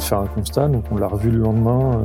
de 0.00 0.04
faire 0.04 0.18
un 0.18 0.26
constat, 0.26 0.68
donc 0.68 0.84
on 0.90 0.96
l'a 0.96 1.06
revu 1.06 1.30
le 1.30 1.38
lendemain. 1.38 2.02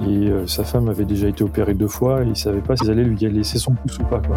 et 0.00 0.30
sa 0.46 0.64
femme 0.64 0.88
avait 0.88 1.04
déjà 1.04 1.28
été 1.28 1.44
opérée 1.44 1.74
deux 1.74 1.88
fois 1.88 2.22
et 2.22 2.26
il 2.26 2.36
savait 2.36 2.60
pas 2.60 2.76
s'ils 2.76 2.90
allaient 2.90 3.04
lui 3.04 3.16
laisser 3.16 3.58
son 3.58 3.72
pouce 3.74 3.98
ou 3.98 4.04
pas. 4.04 4.20
Quoi. 4.20 4.36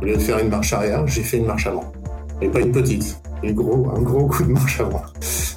Au 0.00 0.04
lieu 0.04 0.14
de 0.14 0.18
faire 0.18 0.38
une 0.38 0.48
marche 0.48 0.72
arrière, 0.72 1.06
j'ai 1.06 1.22
fait 1.22 1.36
une 1.38 1.46
marche 1.46 1.66
avant. 1.66 1.84
Et 2.40 2.48
pas 2.48 2.60
une 2.60 2.72
petite, 2.72 3.20
un 3.44 3.52
gros, 3.52 3.90
un 3.94 4.00
gros 4.00 4.26
coup 4.26 4.44
de 4.44 4.52
marche 4.52 4.80
avant. 4.80 5.02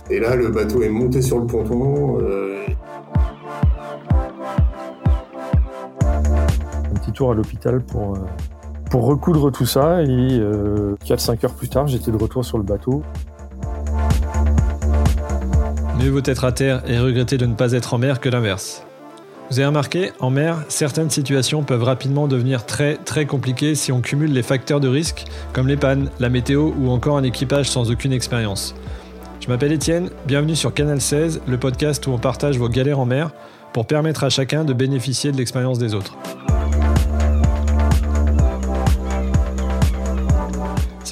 Et 0.09 0.20
là, 0.20 0.36
le 0.36 0.50
bateau 0.50 0.81
est 0.81 0.89
monté 0.89 1.21
sur 1.21 1.39
le 1.39 1.45
ponton. 1.47 2.20
Euh, 2.21 2.65
un 6.04 7.00
petit 7.00 7.11
tour 7.13 7.31
à 7.31 7.36
l'hôpital 7.36 7.81
pour, 7.81 8.15
euh, 8.15 8.20
pour 8.94 9.07
recoudre 9.07 9.52
tout 9.52 9.66
ça. 9.66 10.04
Et 10.04 10.05
4-5 10.05 10.39
euh, 10.39 10.96
heures 11.46 11.56
plus 11.56 11.68
tard, 11.68 11.88
j'étais 11.88 12.11
de 12.11 12.18
retour 12.18 12.46
sur 12.46 12.60
le 12.60 12.64
bateau. 12.64 13.02
Mieux 16.00 16.11
vaut 16.11 16.21
être 16.24 16.46
à 16.46 16.52
terre 16.52 16.83
et 16.88 17.00
regretter 17.00 17.39
de 17.39 17.47
ne 17.47 17.56
pas 17.56 17.71
être 17.71 17.96
en 17.96 17.97
mer 17.97 18.19
que 18.19 18.29
l'inverse. 18.29 18.86
Vous 19.50 19.57
avez 19.57 19.66
remarqué, 19.66 20.11
en 20.19 20.29
mer, 20.29 20.64
certaines 20.68 21.10
situations 21.10 21.64
peuvent 21.64 21.82
rapidement 21.82 22.28
devenir 22.28 22.68
très 22.68 22.97
très 22.97 23.25
compliquées 23.25 23.74
si 23.74 23.92
on 23.92 24.00
cumule 24.00 24.32
les 24.32 24.43
facteurs 24.43 24.79
de 24.79 24.88
risque, 24.88 25.25
comme 25.54 25.68
les 25.68 25.78
pannes, 25.78 26.11
la 26.19 26.30
météo 26.30 26.71
ou 26.80 26.91
encore 26.91 27.18
un 27.18 27.24
équipage 27.24 27.71
sans 27.71 27.89
aucune 27.89 28.14
expérience. 28.14 28.75
Je 29.39 29.47
m'appelle 29.47 29.71
Étienne, 29.71 30.11
bienvenue 30.28 30.55
sur 30.55 30.71
Canal 30.71 31.02
16, 31.02 31.41
le 31.47 31.57
podcast 31.57 32.05
où 32.05 32.11
on 32.11 32.19
partage 32.19 32.59
vos 32.59 32.69
galères 32.69 33.00
en 33.00 33.08
mer 33.08 33.31
pour 33.73 33.88
permettre 33.88 34.23
à 34.23 34.30
chacun 34.30 34.64
de 34.64 34.73
bénéficier 34.73 35.31
de 35.31 35.38
l'expérience 35.38 35.80
des 35.80 35.95
autres. 35.95 36.16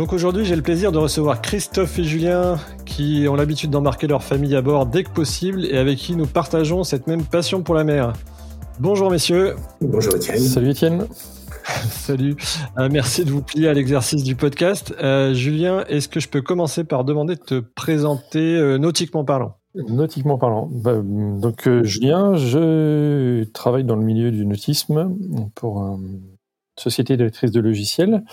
Donc 0.00 0.14
aujourd'hui, 0.14 0.46
j'ai 0.46 0.56
le 0.56 0.62
plaisir 0.62 0.92
de 0.92 0.96
recevoir 0.96 1.42
Christophe 1.42 1.98
et 1.98 2.04
Julien 2.04 2.56
qui 2.86 3.26
ont 3.28 3.34
l'habitude 3.34 3.68
d'embarquer 3.68 4.06
leur 4.06 4.22
famille 4.22 4.56
à 4.56 4.62
bord 4.62 4.86
dès 4.86 5.04
que 5.04 5.10
possible 5.10 5.66
et 5.66 5.76
avec 5.76 5.98
qui 5.98 6.16
nous 6.16 6.24
partageons 6.24 6.84
cette 6.84 7.06
même 7.06 7.22
passion 7.22 7.62
pour 7.62 7.74
la 7.74 7.84
mer. 7.84 8.14
Bonjour 8.78 9.10
messieurs. 9.10 9.56
Bonjour 9.82 10.16
Étienne. 10.16 10.38
Salut 10.38 10.70
Étienne. 10.70 11.06
Salut. 11.90 12.34
Euh, 12.78 12.88
merci 12.90 13.26
de 13.26 13.30
vous 13.30 13.42
plier 13.42 13.68
à 13.68 13.74
l'exercice 13.74 14.24
du 14.24 14.36
podcast. 14.36 14.94
Euh, 15.02 15.34
Julien, 15.34 15.84
est-ce 15.90 16.08
que 16.08 16.18
je 16.18 16.30
peux 16.30 16.40
commencer 16.40 16.84
par 16.84 17.04
demander 17.04 17.34
de 17.34 17.42
te 17.42 17.60
présenter 17.60 18.56
euh, 18.56 18.78
nautiquement 18.78 19.26
parlant? 19.26 19.58
Nautiquement 19.74 20.38
parlant. 20.38 20.70
Bah, 20.72 20.94
donc 21.04 21.68
Julien, 21.82 22.36
je 22.36 23.44
travaille 23.52 23.84
dans 23.84 23.96
le 23.96 24.04
milieu 24.06 24.30
du 24.30 24.46
nautisme 24.46 25.14
pour 25.54 25.82
une 25.82 26.22
société 26.78 27.18
d'électrice 27.18 27.50
de 27.50 27.60
logiciels 27.60 28.24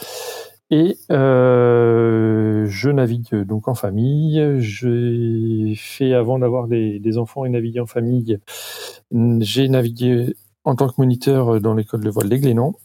et 0.70 0.98
euh, 1.12 2.66
je 2.68 2.90
navigue 2.90 3.34
donc 3.34 3.68
en 3.68 3.76
famille. 3.76 4.60
J'ai 4.60 5.74
fait, 5.76 6.14
avant 6.14 6.40
d'avoir 6.40 6.68
des, 6.68 7.18
enfants 7.18 7.46
et 7.46 7.50
naviguer 7.50 7.80
en 7.80 7.86
famille, 7.86 8.40
j'ai 9.40 9.70
navigué 9.70 10.36
en 10.64 10.76
tant 10.76 10.90
que 10.90 10.96
moniteur 10.98 11.62
dans 11.62 11.74
l'école 11.74 12.04
de 12.04 12.10
voile 12.10 12.30
des 12.30 12.40
Glénans. 12.40 12.76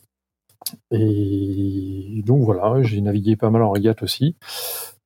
Et 0.93 2.23
donc 2.25 2.43
voilà, 2.45 2.83
j'ai 2.83 3.01
navigué 3.01 3.37
pas 3.37 3.51
mal 3.51 3.63
en 3.63 3.71
régate 3.71 4.03
aussi. 4.03 4.37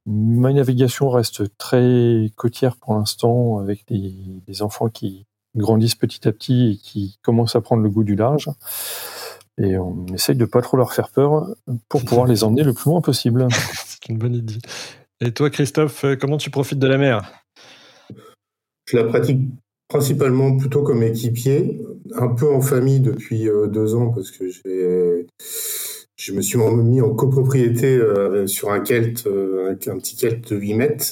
Ma 0.05 0.53
navigation 0.53 1.09
reste 1.09 1.57
très 1.59 2.31
côtière 2.37 2.77
pour 2.77 2.95
l'instant, 2.95 3.59
avec 3.59 3.87
des, 3.89 4.15
des 4.47 4.63
enfants 4.63 4.89
qui 4.89 5.27
grandissent 5.57 5.95
petit 5.95 6.29
à 6.29 6.33
petit 6.33 6.73
et 6.73 6.77
qui 6.77 7.19
commencent 7.23 7.57
à 7.57 7.61
prendre 7.63 7.83
le 7.83 7.91
goût 7.91 8.05
du 8.05 8.15
large 8.15 8.51
et 9.59 9.79
on 9.79 10.07
essaye 10.15 10.37
de 10.37 10.45
pas 10.45 10.61
trop 10.61 10.77
leur 10.77 10.93
faire 10.93 11.09
peur 11.09 11.55
pour 11.89 12.05
pouvoir 12.05 12.27
les 12.27 12.45
emmener 12.45 12.63
le 12.63 12.75
plus 12.75 12.91
loin 12.91 13.01
possible. 13.01 13.49
C'est 13.87 14.09
une 14.09 14.19
bonne 14.19 14.35
idée. 14.35 14.59
Et 15.21 15.33
toi, 15.33 15.49
Christophe, 15.49 16.05
euh, 16.05 16.17
comment 16.17 16.37
tu 16.37 16.51
profites 16.51 16.79
de 16.79 16.87
la 16.87 16.99
mer? 16.99 17.33
Je 18.87 18.97
la 18.97 19.05
pratique 19.05 19.41
principalement 19.89 20.57
plutôt 20.57 20.83
comme 20.83 21.03
équipier, 21.03 21.81
un 22.15 22.29
peu 22.29 22.53
en 22.53 22.61
famille 22.61 23.01
depuis 23.01 23.49
euh, 23.49 23.67
deux 23.67 23.95
ans 23.95 24.13
parce 24.13 24.31
que 24.31 24.49
j'ai 24.49 25.27
je 26.19 26.33
me 26.33 26.41
suis 26.41 26.59
mis 26.59 27.03
en 27.03 27.15
copropriété 27.15 27.95
euh, 27.95 28.47
sur 28.47 28.73
un 28.73 28.81
kelt, 28.81 29.27
un 29.27 29.99
petit 29.99 30.17
kelt 30.17 30.51
de 30.51 30.57
8 30.57 30.75
mètres. 30.75 31.07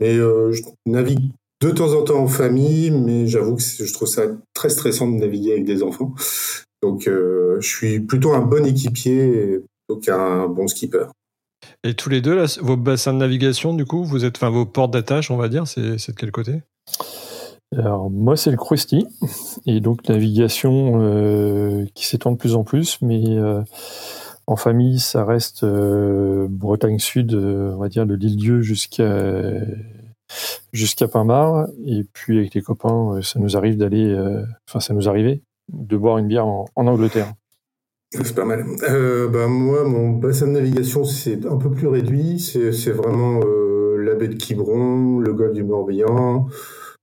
Mais 0.00 0.16
je 0.16 0.60
navigue 0.86 1.30
de 1.62 1.70
temps 1.70 1.94
en 1.94 2.02
temps 2.02 2.18
en 2.18 2.28
famille, 2.28 2.90
mais 2.90 3.26
j'avoue 3.26 3.56
que 3.56 3.62
je 3.62 3.92
trouve 3.92 4.08
ça 4.08 4.24
très 4.52 4.68
stressant 4.68 5.10
de 5.10 5.16
naviguer 5.16 5.52
avec 5.52 5.64
des 5.64 5.82
enfants. 5.82 6.14
Donc, 6.84 7.08
euh, 7.08 7.56
je 7.60 7.66
suis 7.66 8.00
plutôt 8.00 8.34
un 8.34 8.42
bon 8.42 8.66
équipier 8.66 9.60
plutôt 9.86 10.00
qu'un 10.02 10.48
bon 10.48 10.68
skipper. 10.68 11.06
Et 11.82 11.94
tous 11.94 12.10
les 12.10 12.20
deux, 12.20 12.34
là, 12.34 12.44
vos 12.60 12.76
bassins 12.76 13.14
de 13.14 13.18
navigation, 13.18 13.72
du 13.72 13.86
coup, 13.86 14.04
vous 14.04 14.26
êtes, 14.26 14.36
enfin, 14.36 14.50
vos 14.50 14.66
portes 14.66 14.92
d'attache, 14.92 15.30
on 15.30 15.38
va 15.38 15.48
dire, 15.48 15.66
c'est 15.66 15.80
de 15.80 16.14
quel 16.14 16.30
côté? 16.30 16.60
Alors 17.76 18.08
moi 18.08 18.36
c'est 18.36 18.52
le 18.52 18.56
Krusty 18.56 19.04
et 19.66 19.80
donc 19.80 20.08
navigation 20.08 21.00
euh, 21.00 21.86
qui 21.94 22.06
s'étend 22.06 22.30
de 22.30 22.36
plus 22.36 22.54
en 22.54 22.62
plus, 22.62 22.98
mais 23.02 23.24
euh, 23.26 23.62
en 24.46 24.54
famille 24.54 25.00
ça 25.00 25.24
reste 25.24 25.64
Bretagne 25.64 27.00
Sud, 27.00 27.34
on 27.34 27.78
va 27.78 27.88
dire 27.88 28.06
de 28.06 28.14
l'île 28.14 28.36
Dieu 28.36 28.60
jusqu'à 28.60 29.10
jusqu'à 30.72 31.08
Pinmar 31.08 31.66
et 31.84 32.04
puis 32.12 32.38
avec 32.38 32.54
les 32.54 32.62
copains 32.62 33.20
ça 33.22 33.40
nous 33.40 33.56
arrive 33.56 33.76
d'aller, 33.76 34.14
enfin 34.68 34.78
ça 34.78 34.94
nous 34.94 35.08
arrivait 35.08 35.40
de 35.72 35.96
boire 35.96 36.18
une 36.18 36.28
bière 36.28 36.46
en, 36.46 36.66
Angleterre 36.76 37.32
c'est 38.22 38.34
pas 38.34 38.44
mal. 38.44 38.64
Euh, 38.88 39.26
bah, 39.26 39.48
moi, 39.48 39.82
mon 39.84 40.10
bassin 40.10 40.46
de 40.46 40.52
navigation, 40.52 41.04
c'est 41.04 41.44
un 41.46 41.56
peu 41.56 41.70
plus 41.70 41.88
réduit. 41.88 42.38
C'est 42.38 42.92
vraiment 42.92 43.40
euh, 43.44 43.96
la 43.96 44.14
baie 44.14 44.28
de 44.28 44.36
Quiberon, 44.36 45.18
le 45.18 45.32
golfe 45.32 45.52
du 45.52 45.64
Morbihan. 45.64 46.46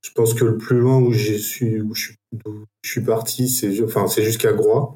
Je 0.02 0.12
pense 0.16 0.34
que 0.34 0.46
le 0.46 0.58
plus 0.58 0.80
loin 0.80 1.00
où, 1.00 1.14
suis, 1.14 1.82
où, 1.82 1.94
je, 1.94 2.14
suis 2.84 3.02
parti, 3.02 3.50
c'est 3.50 3.84
enfin, 3.84 4.08
jusqu'à 4.08 4.54
Groix. 4.54 4.96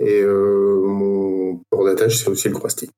Et 0.00 0.20
euh, 0.22 0.80
mon 0.84 1.60
port 1.70 1.84
d'attache, 1.84 2.18
c'est 2.18 2.30
aussi 2.30 2.48
le 2.48 2.54
Croisty. 2.54 2.88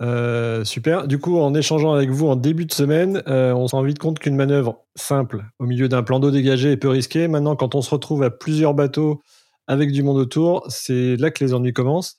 Euh, 0.00 0.64
super. 0.64 1.06
Du 1.06 1.18
coup, 1.18 1.38
en 1.38 1.54
échangeant 1.54 1.92
avec 1.92 2.10
vous 2.10 2.26
en 2.28 2.36
début 2.36 2.64
de 2.64 2.72
semaine, 2.72 3.22
euh, 3.28 3.52
on 3.52 3.68
se 3.68 3.76
rend 3.76 3.82
vite 3.82 3.98
compte 3.98 4.18
qu'une 4.18 4.36
manœuvre 4.36 4.78
simple 4.94 5.44
au 5.58 5.66
milieu 5.66 5.88
d'un 5.88 6.02
plan 6.02 6.20
d'eau 6.20 6.30
dégagé 6.30 6.72
est 6.72 6.76
peu 6.76 6.88
risquée. 6.88 7.28
Maintenant, 7.28 7.54
quand 7.54 7.74
on 7.74 7.82
se 7.82 7.90
retrouve 7.90 8.22
à 8.22 8.30
plusieurs 8.30 8.74
bateaux 8.74 9.20
avec 9.66 9.92
du 9.92 10.02
monde 10.02 10.16
autour, 10.16 10.64
c'est 10.68 11.16
là 11.16 11.30
que 11.30 11.44
les 11.44 11.52
ennuis 11.52 11.74
commencent. 11.74 12.16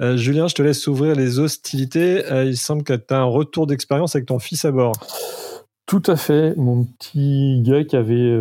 Euh, 0.00 0.16
Julien, 0.16 0.46
je 0.46 0.54
te 0.54 0.62
laisse 0.62 0.86
ouvrir 0.86 1.14
les 1.14 1.38
hostilités. 1.38 2.22
il 2.44 2.56
semble 2.56 2.82
que 2.82 2.92
tu 2.92 3.14
as 3.14 3.20
un 3.20 3.24
retour 3.24 3.66
d'expérience 3.66 4.14
avec 4.14 4.26
ton 4.26 4.38
fils 4.38 4.64
à 4.64 4.70
bord. 4.70 4.94
Tout 5.86 6.02
à 6.06 6.16
fait. 6.16 6.54
Mon 6.56 6.84
petit 6.84 7.62
gars 7.62 7.84
qui 7.84 7.96
avait 7.96 8.38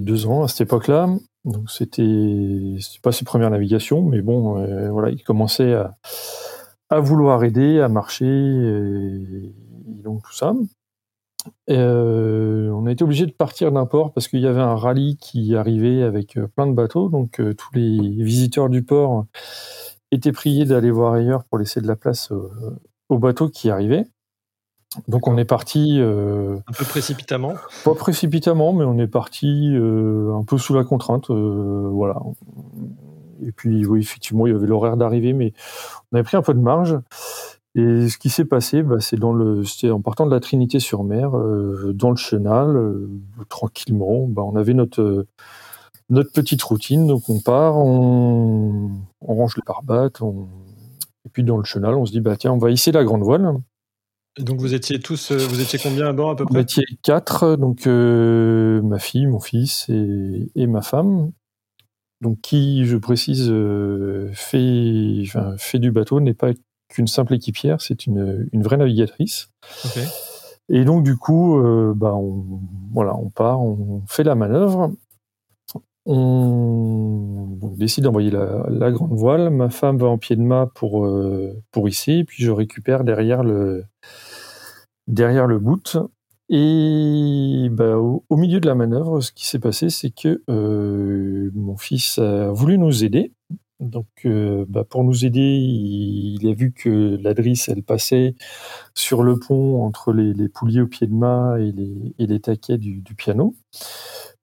deux 0.00 0.26
ans 0.26 0.42
à 0.42 0.48
cette 0.48 0.62
époque-là, 0.62 1.08
donc 1.44 1.70
c'était 1.70 2.76
pas 3.02 3.12
ses 3.12 3.24
premières 3.24 3.50
navigations, 3.50 4.02
mais 4.02 4.20
bon, 4.20 4.64
voilà, 4.90 5.10
il 5.10 5.22
commençait 5.22 5.72
à 5.74 5.96
à 6.92 7.00
vouloir 7.00 7.42
aider, 7.42 7.80
à 7.80 7.88
marcher, 7.88 8.26
et, 8.26 9.54
donc 10.02 10.22
tout 10.22 10.34
ça. 10.34 10.54
Euh, 11.70 12.70
on 12.70 12.86
a 12.86 12.92
été 12.92 13.02
obligé 13.02 13.26
de 13.26 13.32
partir 13.32 13.72
d'un 13.72 13.86
port 13.86 14.12
parce 14.12 14.28
qu'il 14.28 14.40
y 14.40 14.46
avait 14.46 14.60
un 14.60 14.76
rallye 14.76 15.16
qui 15.16 15.56
arrivait 15.56 16.02
avec 16.02 16.36
euh, 16.36 16.46
plein 16.46 16.66
de 16.66 16.72
bateaux, 16.72 17.08
donc 17.08 17.40
euh, 17.40 17.54
tous 17.54 17.70
les 17.74 18.22
visiteurs 18.22 18.68
du 18.68 18.82
port 18.84 19.24
étaient 20.12 20.32
priés 20.32 20.66
d'aller 20.66 20.90
voir 20.90 21.14
ailleurs 21.14 21.44
pour 21.44 21.58
laisser 21.58 21.80
de 21.80 21.88
la 21.88 21.96
place 21.96 22.30
aux 23.08 23.18
bateaux 23.18 23.48
qui 23.48 23.70
arrivaient. 23.70 24.04
Donc 25.08 25.26
on 25.26 25.38
est 25.38 25.46
parti 25.46 25.98
un 25.98 26.72
peu 26.76 26.84
précipitamment. 26.84 27.54
Pas 27.82 27.94
précipitamment, 27.94 28.74
mais 28.74 28.84
on 28.84 28.98
est 28.98 29.06
parti 29.06 29.74
un 29.74 30.44
peu 30.44 30.58
sous 30.58 30.74
la 30.74 30.84
contrainte. 30.84 31.30
voilà, 31.30 32.20
et 33.46 33.52
puis, 33.52 33.86
oui, 33.86 34.00
effectivement, 34.00 34.46
il 34.46 34.52
y 34.52 34.56
avait 34.56 34.66
l'horaire 34.66 34.96
d'arrivée, 34.96 35.32
mais 35.32 35.52
on 36.10 36.16
avait 36.16 36.24
pris 36.24 36.36
un 36.36 36.42
peu 36.42 36.54
de 36.54 36.60
marge. 36.60 36.98
Et 37.74 38.08
ce 38.08 38.18
qui 38.18 38.28
s'est 38.28 38.44
passé, 38.44 38.82
bah, 38.82 38.96
c'est 39.00 39.18
dans 39.18 39.32
le, 39.32 39.62
en 39.90 40.00
partant 40.00 40.26
de 40.26 40.30
la 40.30 40.40
Trinité-sur-Mer, 40.40 41.36
euh, 41.36 41.92
dans 41.94 42.10
le 42.10 42.16
Chenal, 42.16 42.76
euh, 42.76 43.08
tranquillement. 43.48 44.26
Bah, 44.28 44.42
on 44.42 44.56
avait 44.56 44.74
notre 44.74 45.00
euh, 45.00 45.26
notre 46.10 46.32
petite 46.32 46.62
routine, 46.62 47.06
donc 47.06 47.30
on 47.30 47.40
part, 47.40 47.78
on, 47.78 48.90
on 49.22 49.34
range 49.34 49.56
les 49.56 49.62
barbates, 49.66 50.20
on, 50.20 50.46
et 51.24 51.30
puis 51.30 51.42
dans 51.42 51.56
le 51.56 51.64
chenal, 51.64 51.94
on 51.94 52.04
se 52.04 52.12
dit, 52.12 52.20
bah 52.20 52.36
tiens, 52.36 52.52
on 52.52 52.58
va 52.58 52.70
hisser 52.70 52.92
la 52.92 53.02
grande 53.02 53.22
voile. 53.22 53.56
Et 54.36 54.42
donc 54.42 54.60
vous 54.60 54.74
étiez 54.74 55.00
tous, 55.00 55.32
vous 55.32 55.60
étiez 55.62 55.78
combien 55.82 56.08
à 56.08 56.12
bord 56.12 56.30
à 56.30 56.36
peu 56.36 56.44
près? 56.44 56.58
On 56.58 56.60
était 56.60 56.84
quatre, 57.02 57.56
donc 57.56 57.86
ma 57.86 58.98
fille, 58.98 59.26
mon 59.26 59.40
fils 59.40 59.88
et, 59.88 60.50
et, 60.54 60.66
ma 60.66 60.82
femme. 60.82 61.30
Donc 62.22 62.40
qui, 62.40 62.86
je 62.86 62.96
précise, 62.96 63.48
euh, 63.50 64.30
fait, 64.32 65.22
enfin, 65.26 65.56
fait 65.58 65.80
du 65.80 65.90
bateau, 65.90 66.20
n'est 66.20 66.34
pas 66.34 66.52
qu'une 66.88 67.08
simple 67.08 67.34
équipière, 67.34 67.80
c'est 67.80 68.06
une, 68.06 68.48
une 68.52 68.62
vraie 68.62 68.76
navigatrice. 68.76 69.50
Et 70.68 70.84
donc 70.84 71.02
du 71.02 71.16
coup, 71.16 71.58
euh, 71.58 71.92
bah, 71.96 72.14
on, 72.14 72.60
voilà, 72.92 73.16
on 73.16 73.28
part, 73.28 73.60
on 73.60 74.02
fait 74.06 74.22
la 74.22 74.36
manœuvre, 74.36 74.92
on, 76.06 77.58
on 77.60 77.76
décide 77.76 78.04
d'envoyer 78.04 78.30
la, 78.30 78.66
la 78.68 78.92
grande 78.92 79.14
voile. 79.14 79.50
Ma 79.50 79.68
femme 79.68 79.98
va 79.98 80.06
en 80.06 80.18
pied 80.18 80.36
de 80.36 80.42
mât 80.42 80.70
pour 80.74 81.04
euh, 81.04 81.60
pour 81.72 81.88
hisser, 81.88 82.22
puis 82.24 82.44
je 82.44 82.52
récupère 82.52 83.02
derrière 83.02 83.42
le 83.42 83.84
derrière 85.08 85.48
le 85.48 85.58
bout. 85.58 85.96
Et 86.54 87.68
bah, 87.70 87.96
au, 87.96 88.36
milieu 88.36 88.60
de 88.60 88.66
la 88.66 88.74
manœuvre, 88.74 89.22
ce 89.22 89.32
qui 89.32 89.46
s'est 89.46 89.58
passé, 89.58 89.88
c'est 89.88 90.10
que 90.10 90.42
euh, 90.50 91.50
mon 91.54 91.78
fils 91.78 92.18
a 92.18 92.52
voulu 92.52 92.76
nous 92.76 93.04
aider. 93.04 93.32
Donc, 93.80 94.06
euh, 94.26 94.66
bah, 94.68 94.84
pour 94.84 95.02
nous 95.02 95.24
aider, 95.24 95.40
il, 95.40 96.46
a 96.46 96.52
vu 96.52 96.72
que 96.72 97.18
la 97.22 97.32
drisse, 97.32 97.70
elle 97.70 97.82
passait 97.82 98.34
sur 98.92 99.22
le 99.22 99.38
pont 99.38 99.82
entre 99.82 100.12
les, 100.12 100.34
les 100.34 100.50
poulies 100.50 100.82
au 100.82 100.86
pied 100.86 101.06
de 101.06 101.14
mât 101.14 101.56
et 101.58 101.72
les, 101.72 102.14
et 102.18 102.26
les 102.26 102.40
taquets 102.40 102.76
du, 102.76 103.02
piano. 103.16 103.56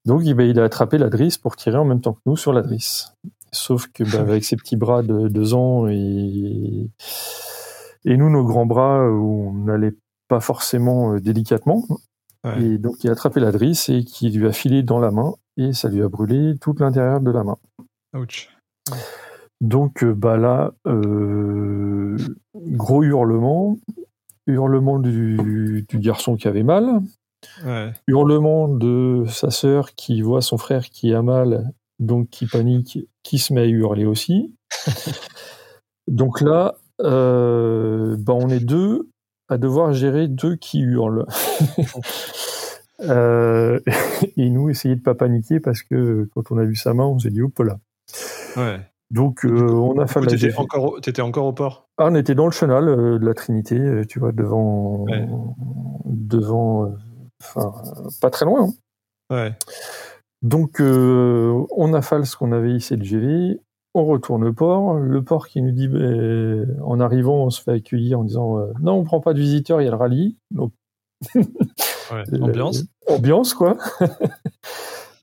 Donc, 0.05 0.23
il, 0.25 0.33
bah, 0.33 0.45
il 0.45 0.59
a 0.59 0.63
attrapé 0.63 0.97
la 0.97 1.09
drisse 1.09 1.37
pour 1.37 1.55
tirer 1.57 1.77
en 1.77 1.85
même 1.85 2.01
temps 2.01 2.13
que 2.13 2.21
nous 2.25 2.37
sur 2.37 2.53
la 2.53 2.63
drisse. 2.63 3.13
Sauf 3.51 3.87
que 3.93 4.03
bah, 4.03 4.21
avec 4.21 4.45
ses 4.45 4.55
petits 4.55 4.77
bras 4.77 5.03
de 5.03 5.27
deux 5.27 5.53
ans 5.53 5.87
et, 5.87 6.89
et 8.03 8.17
nous, 8.17 8.31
nos 8.31 8.43
grands 8.43 8.65
bras, 8.65 9.03
on 9.03 9.53
n'allait 9.53 9.93
pas 10.29 10.39
forcément 10.39 11.13
euh, 11.15 11.19
délicatement. 11.19 11.83
Ouais. 12.45 12.63
Et 12.63 12.77
donc, 12.77 13.03
il 13.03 13.09
a 13.09 13.11
attrapé 13.13 13.41
la 13.41 13.51
drisse 13.51 13.89
et 13.89 14.05
qui 14.05 14.29
lui 14.29 14.47
a 14.47 14.53
filé 14.53 14.81
dans 14.81 14.99
la 14.99 15.11
main 15.11 15.33
et 15.57 15.73
ça 15.73 15.89
lui 15.89 16.01
a 16.01 16.07
brûlé 16.07 16.55
tout 16.61 16.73
l'intérieur 16.79 17.19
de 17.19 17.31
la 17.31 17.43
main. 17.43 17.57
Ouch. 18.17 18.49
Donc 19.59 20.03
euh, 20.05 20.13
bah 20.13 20.37
là, 20.37 20.71
euh, 20.87 22.15
gros 22.55 23.03
hurlement, 23.03 23.77
hurlement 24.47 24.99
du, 24.99 25.85
du 25.87 25.99
garçon 25.99 26.37
qui 26.37 26.47
avait 26.47 26.63
mal, 26.63 27.01
Ouais. 27.65 27.93
hurlement 28.07 28.67
de 28.67 29.23
sa 29.27 29.49
sœur 29.49 29.95
qui 29.95 30.21
voit 30.21 30.41
son 30.41 30.57
frère 30.57 30.89
qui 30.89 31.13
a 31.13 31.21
mal, 31.21 31.71
donc 31.99 32.29
qui 32.29 32.45
panique, 32.45 32.99
qui 33.23 33.37
se 33.37 33.53
met 33.53 33.61
à 33.61 33.65
hurler 33.65 34.05
aussi. 34.05 34.53
donc 36.07 36.41
là, 36.41 36.75
euh, 37.01 38.15
bah 38.17 38.33
on 38.33 38.49
est 38.49 38.59
deux 38.63 39.09
à 39.49 39.57
devoir 39.57 39.91
gérer 39.93 40.27
deux 40.27 40.55
qui 40.55 40.81
hurlent. 40.81 41.25
Euh, 43.01 43.79
et 44.37 44.49
nous, 44.49 44.69
essayer 44.69 44.95
de 44.95 45.01
pas 45.01 45.15
paniquer 45.15 45.61
parce 45.61 45.83
que 45.83 46.29
quand 46.33 46.51
on 46.51 46.57
a 46.57 46.65
vu 46.65 46.75
sa 46.75 46.93
main, 46.93 47.05
on 47.05 47.17
s'est 47.17 47.29
dit, 47.29 47.41
hop 47.41 47.57
là. 47.59 47.79
Ouais. 48.57 48.79
Donc, 49.09 49.45
euh, 49.45 49.69
on 49.71 49.97
a 49.99 50.05
la 50.05 50.25
t'étais 50.27 50.53
encore, 50.57 50.83
au- 50.83 50.99
t'étais 50.99 51.21
encore 51.21 51.45
au 51.45 51.53
port? 51.53 51.87
Ah, 51.97 52.07
on 52.11 52.15
était 52.15 52.35
dans 52.35 52.45
le 52.45 52.51
chenal 52.51 52.89
euh, 52.89 53.17
de 53.17 53.25
la 53.25 53.33
Trinité, 53.33 54.01
tu 54.09 54.19
vois, 54.19 54.33
devant, 54.33 55.05
Ouais. 55.05 55.25
devant, 56.05 56.93
enfin, 57.41 57.71
pas 58.21 58.29
très 58.29 58.45
loin. 58.45 58.67
hein. 58.67 58.73
Ouais. 59.33 59.53
Donc, 60.41 60.81
on 60.81 61.93
affale 61.93 62.25
ce 62.25 62.35
qu'on 62.35 62.51
avait 62.51 62.73
hissé 62.73 62.97
le 62.97 63.03
GV, 63.03 63.59
on 63.99 64.05
retourne 64.05 64.43
au 64.45 64.53
port. 64.53 64.95
Le 64.95 65.23
port 65.23 65.47
qui 65.47 65.61
nous 65.61 65.71
dit, 65.71 65.87
ben, 65.87 66.77
en 66.83 66.99
arrivant, 66.99 67.45
on 67.45 67.49
se 67.49 67.61
fait 67.61 67.71
accueillir 67.71 68.19
en 68.19 68.23
disant, 68.23 68.57
euh, 68.57 68.67
non, 68.81 68.93
on 68.93 69.03
prend 69.03 69.19
pas 69.21 69.33
de 69.33 69.39
visiteurs, 69.39 69.81
il 69.81 69.85
y 69.85 69.87
a 69.87 69.91
le 69.91 69.97
rallye. 69.97 70.37
Donc, 70.51 70.71
Ouais. 72.11 72.23
Euh, 72.33 72.41
Ambiance. 72.41 72.85
ambiance, 73.07 73.53
quoi. 73.53 73.77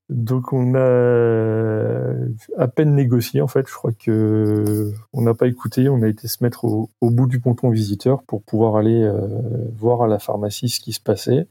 Donc 0.08 0.52
on 0.52 0.76
a 0.76 2.14
à 2.56 2.68
peine 2.68 2.94
négocié 2.94 3.40
en 3.40 3.48
fait. 3.48 3.66
Je 3.66 3.74
crois 3.74 3.90
que 3.90 4.92
on 5.12 5.22
n'a 5.22 5.34
pas 5.34 5.48
écouté. 5.48 5.88
On 5.88 6.00
a 6.02 6.06
été 6.06 6.28
se 6.28 6.44
mettre 6.44 6.64
au, 6.64 6.90
au 7.00 7.10
bout 7.10 7.26
du 7.26 7.40
ponton 7.40 7.70
visiteur 7.70 8.22
pour 8.22 8.44
pouvoir 8.44 8.76
aller 8.76 9.02
euh, 9.02 9.26
voir 9.74 10.02
à 10.02 10.06
la 10.06 10.20
pharmacie 10.20 10.68
ce 10.68 10.78
qui 10.78 10.92
se 10.92 11.00
passait 11.00 11.48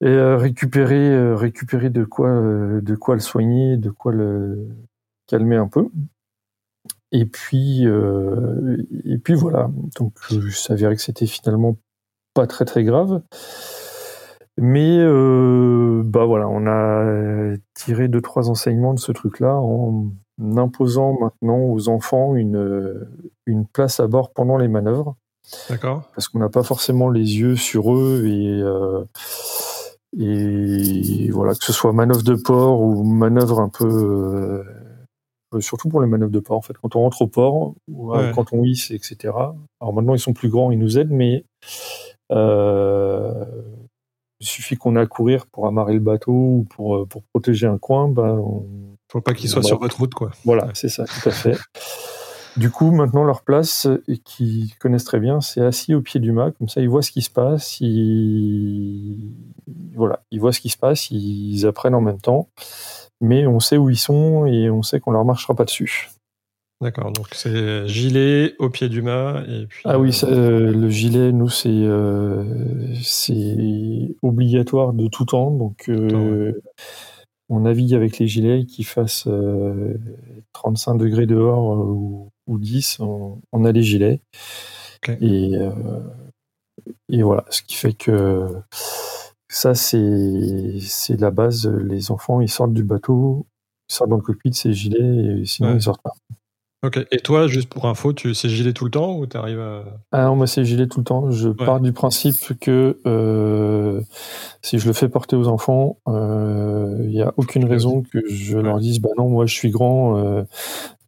et 0.00 0.06
euh, 0.08 0.36
récupérer 0.36 1.10
euh, 1.10 1.34
récupérer 1.34 1.90
de 1.90 2.04
quoi 2.04 2.28
euh, 2.28 2.80
de 2.80 2.94
quoi 2.94 3.14
le 3.14 3.20
soigner, 3.20 3.76
de 3.76 3.90
quoi 3.90 4.12
le 4.12 4.68
calmer 5.26 5.56
un 5.56 5.68
peu. 5.68 5.88
Et 7.12 7.26
puis 7.26 7.86
euh, 7.86 8.76
et 9.04 9.18
puis 9.18 9.34
voilà. 9.34 9.70
Donc 9.96 10.14
il 10.30 10.52
s'avérait 10.52 10.96
que 10.96 11.02
c'était 11.02 11.26
finalement 11.26 11.76
pas 12.34 12.46
très 12.46 12.64
très 12.64 12.84
grave. 12.84 13.22
Mais 14.56 14.98
euh, 14.98 16.02
bah 16.04 16.26
voilà, 16.26 16.48
on 16.48 16.66
a 16.66 17.56
tiré 17.74 18.08
deux 18.08 18.20
trois 18.20 18.50
enseignements 18.50 18.94
de 18.94 19.00
ce 19.00 19.12
truc-là 19.12 19.54
en 19.54 20.12
imposant 20.56 21.18
maintenant 21.18 21.58
aux 21.58 21.88
enfants 21.88 22.36
une 22.36 23.06
une 23.46 23.66
place 23.66 24.00
à 24.00 24.06
bord 24.06 24.32
pendant 24.32 24.56
les 24.56 24.68
manœuvres, 24.68 25.16
D'accord. 25.68 26.10
parce 26.14 26.28
qu'on 26.28 26.38
n'a 26.38 26.48
pas 26.48 26.62
forcément 26.62 27.08
les 27.10 27.38
yeux 27.38 27.56
sur 27.56 27.94
eux 27.94 28.24
et 28.26 28.60
euh, 28.62 29.04
et 30.18 31.30
voilà 31.30 31.54
que 31.54 31.64
ce 31.64 31.72
soit 31.72 31.92
manœuvre 31.92 32.22
de 32.22 32.34
port 32.34 32.80
ou 32.80 33.02
manœuvre 33.02 33.60
un 33.60 33.68
peu 33.68 33.86
euh, 33.86 34.64
surtout 35.60 35.88
pour 35.88 36.00
les 36.00 36.06
manœuvres 36.06 36.30
de 36.32 36.40
port 36.40 36.56
en 36.56 36.62
fait 36.62 36.74
quand 36.80 36.96
on 36.96 37.00
rentre 37.00 37.22
au 37.22 37.26
port 37.26 37.74
ou 37.88 38.12
euh, 38.14 38.26
Ouais. 38.28 38.32
quand 38.34 38.52
on 38.52 38.62
hisse 38.64 38.90
etc 38.90 39.32
alors 39.80 39.92
maintenant 39.94 40.14
ils 40.14 40.18
sont 40.20 40.32
plus 40.32 40.48
grands 40.48 40.70
ils 40.70 40.78
nous 40.78 40.98
aident 40.98 41.10
mais 41.10 41.44
euh, 42.32 43.44
il 44.40 44.46
suffit 44.46 44.76
qu'on 44.76 44.96
a 44.96 45.02
à 45.02 45.06
courir 45.06 45.46
pour 45.46 45.66
amarrer 45.66 45.94
le 45.94 46.00
bateau 46.00 46.32
ou 46.32 46.66
pour, 46.70 46.96
euh, 46.96 47.06
pour 47.06 47.22
protéger 47.22 47.66
un 47.66 47.78
coin, 47.78 48.08
ben, 48.08 48.36
on- 48.38 48.66
Faut 49.10 49.20
pas 49.20 49.32
qu'il 49.34 49.48
soit 49.48 49.62
Bon. 49.62 49.68
sur 49.68 49.78
votre 49.78 49.98
route, 49.98 50.12
quoi. 50.14 50.30
voilà, 50.44 50.64
Ouais. 50.66 50.70
c'est 50.74 50.88
ça, 50.88 51.04
tout 51.04 51.28
à 51.28 51.32
fait. 51.32 51.56
Du 52.56 52.70
coup, 52.70 52.90
maintenant, 52.90 53.24
leur 53.24 53.42
place, 53.42 53.86
et 54.08 54.18
qu'ils 54.18 54.74
connaissent 54.78 55.04
très 55.04 55.20
bien, 55.20 55.40
c'est 55.40 55.60
assis 55.60 55.94
au 55.94 56.00
pied 56.02 56.20
du 56.20 56.32
mât, 56.32 56.50
comme 56.52 56.68
ça, 56.68 56.80
ils 56.80 56.88
voient 56.88 57.02
ce 57.02 57.10
qui 57.12 57.22
se 57.22 57.30
passe, 57.30 57.80
ils... 57.80 59.32
Voilà, 59.94 60.20
ils 60.30 60.40
voient 60.40 60.52
ce 60.52 60.60
qui 60.60 60.68
se 60.68 60.76
passe, 60.78 61.10
ils 61.10 61.64
apprennent 61.66 61.94
en 61.94 62.00
même 62.00 62.20
temps, 62.20 62.48
mais 63.20 63.46
on 63.46 63.60
sait 63.60 63.76
où 63.76 63.90
ils 63.90 63.98
sont 63.98 64.46
et 64.46 64.70
on 64.70 64.82
sait 64.82 65.00
qu'on 65.00 65.12
leur 65.12 65.24
marchera 65.24 65.54
pas 65.54 65.64
dessus. 65.64 66.10
D'accord. 66.80 67.12
Donc 67.12 67.28
c'est 67.32 67.86
gilet 67.86 68.54
au 68.58 68.68
pied 68.68 68.88
du 68.88 69.00
mât 69.00 69.44
et 69.48 69.66
puis. 69.66 69.82
Ah 69.84 69.98
oui, 69.98 70.12
ça, 70.12 70.26
euh, 70.26 70.72
le 70.72 70.90
gilet, 70.90 71.32
nous, 71.32 71.48
c'est 71.48 71.68
euh, 71.70 72.44
c'est 73.02 74.16
obligatoire 74.22 74.92
de 74.92 75.06
tout 75.06 75.24
temps. 75.24 75.50
Donc, 75.50 75.88
euh, 75.88 76.60
on 77.48 77.60
navigue 77.60 77.94
avec 77.94 78.18
les 78.18 78.26
gilets 78.26 78.66
qui 78.66 78.84
fassent 78.84 79.28
euh, 79.28 79.94
35 80.52 80.96
degrés 80.96 81.26
dehors 81.26 81.72
euh, 81.72 81.84
ou, 81.84 82.32
ou 82.46 82.58
10, 82.58 83.00
on, 83.00 83.40
on 83.52 83.64
a 83.64 83.72
les 83.72 83.82
gilets. 83.82 84.20
Et, 85.20 85.56
euh, 85.56 85.70
et 87.08 87.22
voilà, 87.22 87.44
ce 87.50 87.62
qui 87.62 87.76
fait 87.76 87.92
que 87.92 88.46
ça, 89.54 89.74
c'est 89.74 91.16
la 91.18 91.30
base. 91.30 91.66
Les 91.66 92.10
enfants, 92.10 92.40
ils 92.40 92.48
sortent 92.50 92.74
du 92.74 92.82
bateau, 92.84 93.46
ils 93.88 93.94
sortent 93.94 94.10
dans 94.10 94.16
le 94.16 94.22
cockpit, 94.22 94.52
c'est 94.52 94.72
gilet, 94.72 95.40
et 95.42 95.44
sinon, 95.46 95.70
Ouais. 95.70 95.74
ils 95.76 95.82
sortent 95.82 96.02
pas. 96.02 96.14
Ok. 96.84 96.98
Et 97.12 97.16
toi, 97.18 97.46
juste 97.46 97.70
pour 97.70 97.86
info, 97.86 98.12
tu 98.12 98.34
c'est 98.34 98.50
gilet 98.50 98.74
tout 98.74 98.84
le 98.84 98.90
temps 98.90 99.16
ou 99.16 99.24
t'arrives 99.24 99.58
à. 99.60 99.84
Ah 100.12 100.24
non, 100.26 100.36
moi 100.36 100.46
c'est 100.46 100.66
gilet 100.66 100.86
tout 100.86 100.98
le 101.00 101.04
temps. 101.04 101.30
Je 101.30 101.48
pars 101.48 101.80
du 101.80 101.92
principe 101.94 102.58
que 102.60 103.00
euh, 103.06 104.02
si 104.60 104.78
je 104.78 104.86
le 104.86 104.92
fais 104.92 105.08
porter 105.08 105.34
aux 105.34 105.48
enfants, 105.48 105.96
il 106.06 107.08
n'y 107.08 107.22
a 107.22 107.32
aucune 107.38 107.64
raison 107.64 108.02
que 108.02 108.18
je 108.28 108.58
leur 108.58 108.80
dise 108.80 109.00
bah 109.00 109.08
non, 109.16 109.30
moi 109.30 109.46
je 109.46 109.54
suis 109.54 109.70
grand, 109.70 110.18
euh, 110.18 110.42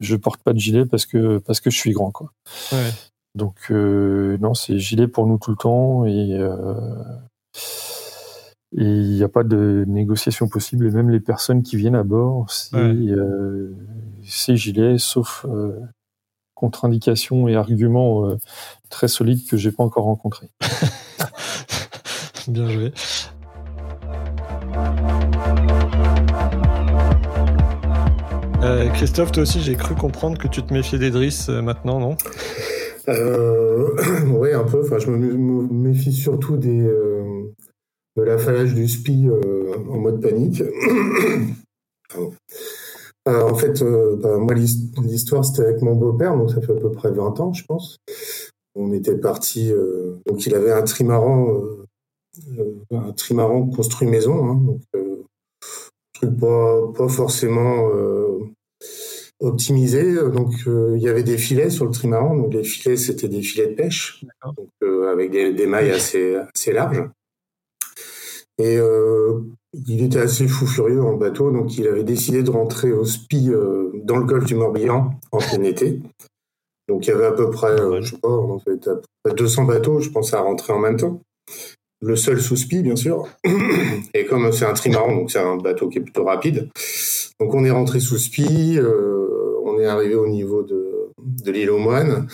je 0.00 0.16
porte 0.16 0.42
pas 0.42 0.54
de 0.54 0.58
gilet 0.58 0.86
parce 0.86 1.04
que 1.04 1.36
parce 1.38 1.60
que 1.60 1.68
je 1.68 1.76
suis 1.76 1.90
grand 1.92 2.10
quoi. 2.10 2.32
Ouais. 2.72 2.90
Donc 3.34 3.56
euh, 3.70 4.38
non, 4.40 4.54
c'est 4.54 4.78
gilet 4.78 5.08
pour 5.08 5.26
nous 5.26 5.36
tout 5.36 5.50
le 5.50 5.58
temps 5.58 6.06
et 6.06 6.32
euh, 6.32 6.74
et 8.76 8.84
il 8.84 9.14
n'y 9.14 9.22
a 9.22 9.28
pas 9.28 9.44
de 9.44 9.84
négociation 9.86 10.48
possible. 10.48 10.86
Et 10.86 10.90
même 10.90 11.10
les 11.10 11.20
personnes 11.20 11.62
qui 11.62 11.76
viennent 11.76 11.94
à 11.94 12.02
bord, 12.02 12.50
c'est 12.50 12.76
Ouais. 12.76 13.10
euh, 13.10 13.74
c'est 14.24 14.56
gilet, 14.56 14.98
sauf 14.98 15.46
euh, 15.48 15.78
contre-indication 16.54 17.48
et 17.48 17.56
arguments 17.56 18.26
euh, 18.26 18.36
très 18.90 19.08
solides 19.08 19.46
que 19.48 19.56
j'ai 19.56 19.70
pas 19.70 19.84
encore 19.84 20.04
rencontrés. 20.04 20.50
Bien 22.48 22.68
joué. 22.68 22.92
Euh, 28.62 28.88
Christophe, 28.90 29.32
toi 29.32 29.42
aussi, 29.42 29.60
j'ai 29.60 29.74
cru 29.74 29.94
comprendre 29.94 30.38
que 30.38 30.48
tu 30.48 30.62
te 30.62 30.72
méfiais 30.72 30.98
euh, 30.98 31.62
maintenant, 31.62 32.00
non? 32.00 32.16
Euh, 33.08 33.88
ouais, 34.26 34.54
un 34.54 34.64
peu. 34.64 34.82
Enfin, 34.82 34.98
je 34.98 35.08
me, 35.10 35.16
me 35.18 35.68
méfie 35.68 36.12
surtout 36.12 36.56
des, 36.56 36.80
euh, 38.16 38.20
de 38.20 38.22
l'affalage 38.22 38.74
du 38.74 38.88
SPI 38.88 39.28
euh, 39.28 39.74
en 39.90 39.98
mode 39.98 40.20
panique. 40.20 40.62
Pardon. 42.08 42.32
en 43.26 43.54
fait, 43.54 43.82
bah, 43.82 44.36
moi, 44.38 44.54
l'histoire, 44.54 45.44
c'était 45.44 45.62
avec 45.62 45.82
mon 45.82 45.94
beau-père, 45.94 46.36
donc 46.36 46.50
ça 46.50 46.60
fait 46.60 46.72
à 46.72 46.76
peu 46.76 46.90
près 46.92 47.10
20 47.10 47.40
ans, 47.40 47.52
je 47.52 47.64
pense. 47.64 47.98
On 48.74 48.92
était 48.92 49.16
parti, 49.16 49.72
donc 50.26 50.46
il 50.46 50.54
avait 50.54 50.70
un 50.70 50.82
trimaran, 50.82 51.62
un 52.92 53.12
trimaran 53.12 53.66
construit 53.66 54.06
maison, 54.06 54.46
hein, 54.46 54.54
donc 54.54 54.80
truc 56.12 56.38
pas, 56.38 56.92
pas 56.96 57.08
forcément 57.08 57.90
optimisé. 59.40 60.14
Donc, 60.30 60.52
il 60.66 61.02
y 61.02 61.08
avait 61.08 61.24
des 61.24 61.38
filets 61.38 61.70
sur 61.70 61.86
le 61.86 61.90
trimaran. 61.90 62.36
Donc, 62.36 62.54
les 62.54 62.64
filets, 62.64 62.96
c'était 62.96 63.28
des 63.28 63.42
filets 63.42 63.68
de 63.68 63.74
pêche, 63.74 64.24
donc, 64.56 64.68
avec 65.10 65.32
des, 65.32 65.52
des, 65.52 65.66
mailles 65.66 65.90
assez, 65.90 66.36
assez 66.36 66.72
larges. 66.72 67.02
Et 68.58 68.78
euh, 68.78 69.40
il 69.74 70.02
était 70.02 70.20
assez 70.20 70.48
fou 70.48 70.66
furieux 70.66 71.02
en 71.02 71.14
bateau, 71.14 71.50
donc 71.50 71.76
il 71.76 71.86
avait 71.86 72.04
décidé 72.04 72.42
de 72.42 72.50
rentrer 72.50 72.92
au 72.92 73.04
SPI 73.04 73.50
euh, 73.50 73.90
dans 74.04 74.16
le 74.16 74.24
golfe 74.24 74.46
du 74.46 74.54
Morbihan 74.54 75.10
en 75.32 75.38
plein 75.38 75.62
été. 75.62 76.00
Donc 76.88 77.06
il 77.06 77.10
y 77.10 77.12
avait 77.12 77.26
à 77.26 77.32
peu 77.32 77.50
près, 77.50 77.72
euh, 77.72 78.00
je 78.00 78.14
sais 78.14 78.20
pas, 78.20 78.28
en 78.28 78.58
fait, 78.58 78.88
à 78.88 78.94
peu 78.96 79.02
près 79.24 79.34
200 79.34 79.64
bateaux, 79.64 80.00
je 80.00 80.10
pense, 80.10 80.32
à 80.32 80.40
rentrer 80.40 80.72
en 80.72 80.78
même 80.78 80.96
temps. 80.96 81.20
Le 82.00 82.16
seul 82.16 82.40
sous 82.40 82.56
SPI, 82.56 82.82
bien 82.82 82.96
sûr. 82.96 83.26
Et 84.14 84.24
comme 84.24 84.50
c'est 84.52 84.66
un 84.66 84.74
trimaran, 84.74 85.14
donc 85.14 85.30
c'est 85.30 85.38
un 85.38 85.56
bateau 85.56 85.88
qui 85.88 85.98
est 85.98 86.02
plutôt 86.02 86.24
rapide. 86.24 86.68
Donc 87.40 87.54
on 87.54 87.64
est 87.64 87.70
rentré 87.70 88.00
sous 88.00 88.18
SPI, 88.18 88.78
on 89.64 89.78
est 89.78 89.86
arrivé 89.86 90.14
au 90.14 90.28
niveau 90.28 90.62
de, 90.62 91.10
de 91.18 91.50
l'île 91.50 91.70
aux 91.70 91.78
moines. 91.78 92.26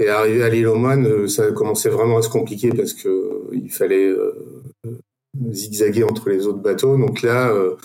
Et 0.00 0.08
arrivé 0.08 0.42
à 0.42 0.48
l'île 0.48 0.66
aux 0.66 0.74
moines, 0.74 1.28
ça 1.28 1.44
a 1.44 1.52
commencé 1.52 1.88
vraiment 1.88 2.18
à 2.18 2.22
se 2.22 2.28
compliquer 2.28 2.70
parce 2.70 2.92
que 2.92 3.48
il 3.52 3.70
fallait 3.70 4.12
zigzaguer 5.52 6.04
entre 6.04 6.30
les 6.30 6.46
autres 6.46 6.60
bateaux. 6.60 6.96
Donc 6.96 7.22
là, 7.22 7.50
euh, 7.50 7.76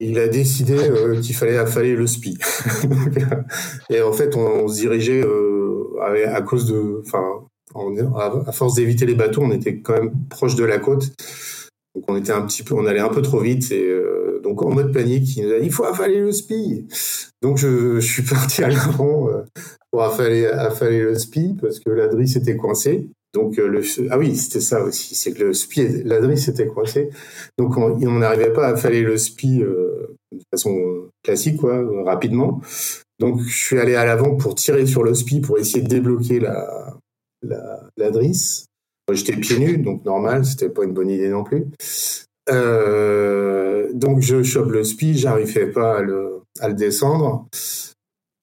il 0.00 0.18
a 0.18 0.28
décidé 0.28 0.76
euh, 0.76 1.20
qu'il 1.20 1.34
fallait 1.34 1.58
affaler 1.58 1.94
le 1.94 2.06
SPI. 2.06 2.38
et 3.90 4.02
en 4.02 4.12
fait, 4.12 4.36
on, 4.36 4.68
se 4.68 4.74
dirigeait 4.74 5.24
euh, 5.24 5.98
à, 6.00 6.42
cause 6.42 6.66
de, 6.66 7.02
enfin, 7.04 7.24
à 8.46 8.52
force 8.52 8.74
d'éviter 8.74 9.06
les 9.06 9.14
bateaux, 9.14 9.42
on 9.42 9.50
était 9.50 9.78
quand 9.80 9.94
même 9.94 10.12
proche 10.28 10.54
de 10.54 10.64
la 10.64 10.78
côte. 10.78 11.10
Donc 11.94 12.04
on 12.08 12.16
était 12.16 12.32
un 12.32 12.42
petit 12.42 12.62
peu, 12.62 12.74
on 12.74 12.86
allait 12.86 13.00
un 13.00 13.08
peu 13.08 13.22
trop 13.22 13.40
vite 13.40 13.72
et 13.72 13.92
donc 14.44 14.62
en 14.62 14.70
mode 14.70 14.92
panique, 14.92 15.36
il 15.36 15.46
nous 15.46 15.52
a 15.52 15.58
dit 15.58 15.66
il 15.66 15.72
faut 15.72 15.84
affaler 15.84 16.20
le 16.20 16.30
SPI. 16.30 16.86
Donc 17.42 17.56
je, 17.56 17.98
suis 17.98 18.22
parti 18.22 18.62
à 18.62 18.68
l'avant 18.68 19.28
pour 19.90 20.02
affaler, 20.02 20.48
le 20.80 21.18
SPI 21.18 21.56
parce 21.60 21.80
que 21.80 21.90
l'Adris 21.90 22.34
était 22.36 22.56
coincé. 22.56 23.08
Donc 23.34 23.58
euh, 23.58 23.68
le 23.68 23.82
ah 24.10 24.18
oui 24.18 24.36
c'était 24.36 24.60
ça 24.60 24.82
aussi 24.82 25.14
c'est 25.14 25.32
que 25.32 25.44
le 25.44 25.52
spi 25.52 25.86
l'adresse 26.04 26.48
était 26.48 26.66
coincé 26.66 27.10
donc 27.58 27.76
on 27.76 28.18
n'arrivait 28.18 28.54
pas 28.54 28.68
à 28.68 28.70
affaler 28.70 29.02
le 29.02 29.18
spi 29.18 29.62
euh, 29.62 30.16
de 30.32 30.42
façon 30.50 31.08
classique 31.22 31.58
quoi 31.58 31.84
rapidement. 32.04 32.62
Donc 33.18 33.40
je 33.42 33.64
suis 33.66 33.78
allé 33.78 33.96
à 33.96 34.04
l'avant 34.04 34.36
pour 34.36 34.54
tirer 34.54 34.86
sur 34.86 35.02
le 35.02 35.14
spi 35.14 35.40
pour 35.40 35.58
essayer 35.58 35.82
de 35.82 35.88
débloquer 35.88 36.40
la 36.40 36.94
la 37.42 37.80
j'étais 39.12 39.36
pieds 39.36 39.58
nus 39.58 39.78
donc 39.78 40.04
normal 40.04 40.44
c'était 40.44 40.68
pas 40.68 40.84
une 40.84 40.92
bonne 40.92 41.10
idée 41.10 41.28
non 41.28 41.44
plus. 41.44 41.66
Euh, 42.50 43.92
donc 43.92 44.20
je 44.20 44.42
chope 44.42 44.70
le 44.70 44.84
spi 44.84 45.18
j'arrivais 45.18 45.66
pas 45.66 45.98
à 45.98 46.00
le 46.00 46.40
à 46.60 46.68
le 46.68 46.74
descendre. 46.74 47.46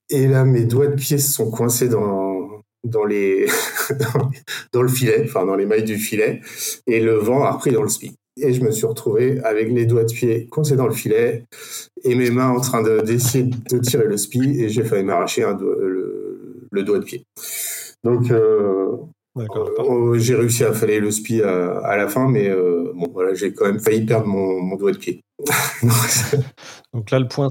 Et 0.10 0.28
là 0.28 0.46
mes 0.46 0.66
doigts 0.66 0.88
de 0.88 0.96
pied 0.96 1.18
sont 1.18 1.50
coincés 1.50 1.90
dans 1.90 2.45
dans 2.86 3.06
les 3.06 3.48
dans 4.74 4.82
le 4.82 4.88
filet, 4.88 5.24
enfin 5.26 5.46
dans 5.46 5.56
les 5.56 5.66
mailles 5.66 5.84
du 5.84 5.98
filet, 5.98 6.42
et 6.88 7.00
le 7.02 7.16
vent 7.16 7.44
a 7.44 7.52
repris 7.52 7.72
dans 7.72 7.84
le 7.84 7.90
spi. 7.90 8.16
Et 8.38 8.52
je 8.52 8.62
me 8.62 8.72
suis 8.72 8.86
retrouvé 8.86 9.40
avec 9.44 9.70
les 9.70 9.86
doigts 9.86 10.04
de 10.04 10.12
pied 10.12 10.48
coincés 10.48 10.76
dans 10.76 10.88
le 10.88 10.94
filet 10.94 11.46
et 12.04 12.16
mes 12.16 12.32
mains 12.32 12.50
en 12.50 12.60
train 12.60 12.84
d'essayer 13.02 13.46
de, 13.46 13.78
tirer 13.80 14.08
le 14.08 14.18
spi 14.18 14.62
et 14.62 14.68
j'ai 14.68 14.84
failli 14.84 15.04
m'arracher 15.04 15.46
le, 15.58 16.68
le, 16.70 16.84
doigt 16.84 17.00
de 17.00 17.06
pied. 17.06 17.24
Donc 18.04 18.30
euh, 18.32 18.98
euh, 19.38 20.18
j'ai 20.18 20.36
réussi 20.36 20.66
à 20.66 20.74
faller 20.74 21.00
le 21.00 21.12
spi 21.12 21.42
à, 21.42 21.96
la 21.96 22.08
fin, 22.10 22.30
mais 22.30 22.50
euh, 22.50 22.92
bon 22.94 23.08
voilà, 23.14 23.34
j'ai 23.34 23.54
quand 23.54 23.66
même 23.66 23.80
failli 23.80 24.06
perdre 24.06 24.28
mon, 24.28 24.62
mon 24.62 24.76
doigt 24.76 24.92
de 24.92 24.98
pied. 24.98 25.22
Donc 26.94 27.12
là, 27.12 27.20
le 27.20 27.28
point, 27.28 27.50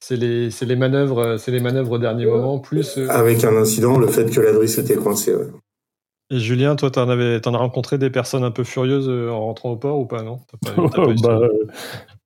c'est 0.00 0.16
les, 0.16 0.48
les, 0.48 0.76
manœuvres, 0.76 1.36
c'est 1.36 1.50
les 1.50 1.60
manœuvres 1.60 1.92
au 1.92 1.98
dernier 1.98 2.26
moment, 2.26 2.58
plus. 2.58 2.98
Euh, 2.98 3.08
Avec 3.08 3.44
un 3.44 3.56
incident, 3.56 3.98
le 3.98 4.06
fait 4.06 4.30
que 4.30 4.40
l'adresse 4.40 4.78
était 4.78 4.94
coincée. 4.94 5.34
Et 6.30 6.38
Julien, 6.38 6.76
toi, 6.76 6.90
t'en 6.90 7.08
avais, 7.08 7.46
en 7.46 7.54
as 7.54 7.58
rencontré 7.58 7.98
des 7.98 8.10
personnes 8.10 8.44
un 8.44 8.50
peu 8.50 8.64
furieuses 8.64 9.08
euh, 9.08 9.28
en 9.30 9.46
rentrant 9.46 9.70
au 9.70 9.76
port 9.76 9.98
ou 9.98 10.06
pas, 10.06 10.22
non? 10.22 10.40
Bah, 11.22 11.40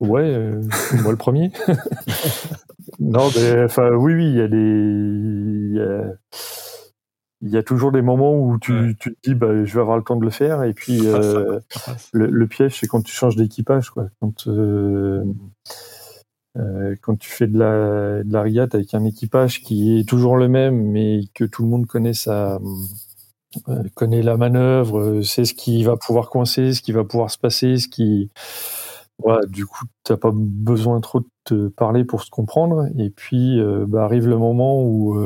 Ouais, 0.00 0.23
euh, 0.23 0.61
moi 1.02 1.12
le 1.12 1.16
premier. 1.16 1.50
non, 2.99 3.31
mais 3.35 3.64
enfin, 3.64 3.90
oui, 3.93 4.14
oui, 4.14 4.26
il 4.26 4.37
y 4.37 4.40
a 4.43 4.49
des 4.49 6.16
il 7.43 7.50
y 7.50 7.57
a 7.57 7.62
toujours 7.62 7.93
des 7.93 8.02
moments 8.02 8.38
où 8.38 8.59
tu, 8.59 8.97
tu 8.99 9.14
te 9.14 9.28
dis 9.28 9.35
bah, 9.35 9.64
je 9.64 9.75
vais 9.75 9.81
avoir 9.81 9.97
le 9.97 10.02
temps 10.02 10.16
de 10.16 10.25
le 10.25 10.31
faire. 10.31 10.62
Et 10.64 10.73
puis 10.73 11.00
euh, 11.05 11.61
le, 12.12 12.47
piège 12.47 12.78
c'est 12.81 12.87
quand 12.87 13.02
tu 13.02 13.12
changes 13.12 13.37
d'équipage 13.37 13.90
quoi. 13.90 14.09
Quand 14.21 14.47
euh, 14.49 15.25
euh, 16.57 16.95
quand 17.02 17.19
tu 17.19 17.28
fais 17.28 17.47
de 17.47 17.59
la 17.59 18.23
de 18.25 18.33
la 18.33 18.43
riate 18.43 18.75
avec 18.75 18.95
un 18.95 19.05
équipage 19.05 19.62
qui 19.62 19.99
est 19.99 20.09
toujours 20.09 20.37
le 20.37 20.49
même 20.49 20.90
mais 20.90 21.21
que 21.35 21.45
tout 21.45 21.62
le 21.62 21.69
monde 21.69 21.87
connaît 21.87 22.14
sa 22.14 22.59
connaît 23.95 24.23
la 24.23 24.37
manœuvre 24.37 25.23
sait 25.23 25.45
ce 25.45 25.55
qui 25.55 25.85
va 25.85 25.97
pouvoir 25.97 26.31
coincer 26.31 26.73
ce 26.73 26.81
qui 26.81 26.93
va 26.93 27.05
pouvoir 27.05 27.31
se 27.31 27.38
passer 27.38 27.76
ce 27.76 27.88
qui 27.88 28.31
voilà, 29.19 29.47
du 29.47 29.64
coup, 29.64 29.87
t'as 30.05 30.19
pas 30.19 30.31
besoin 30.31 31.00
trop 31.00 31.21
de 31.21 31.28
te 31.45 31.69
parler 31.69 32.05
pour 32.05 32.23
se 32.23 32.28
comprendre. 32.28 32.87
Et 32.99 33.09
puis, 33.09 33.59
bah, 33.88 34.05
arrive 34.05 34.28
le 34.28 34.37
moment 34.37 34.83
où 34.83 35.16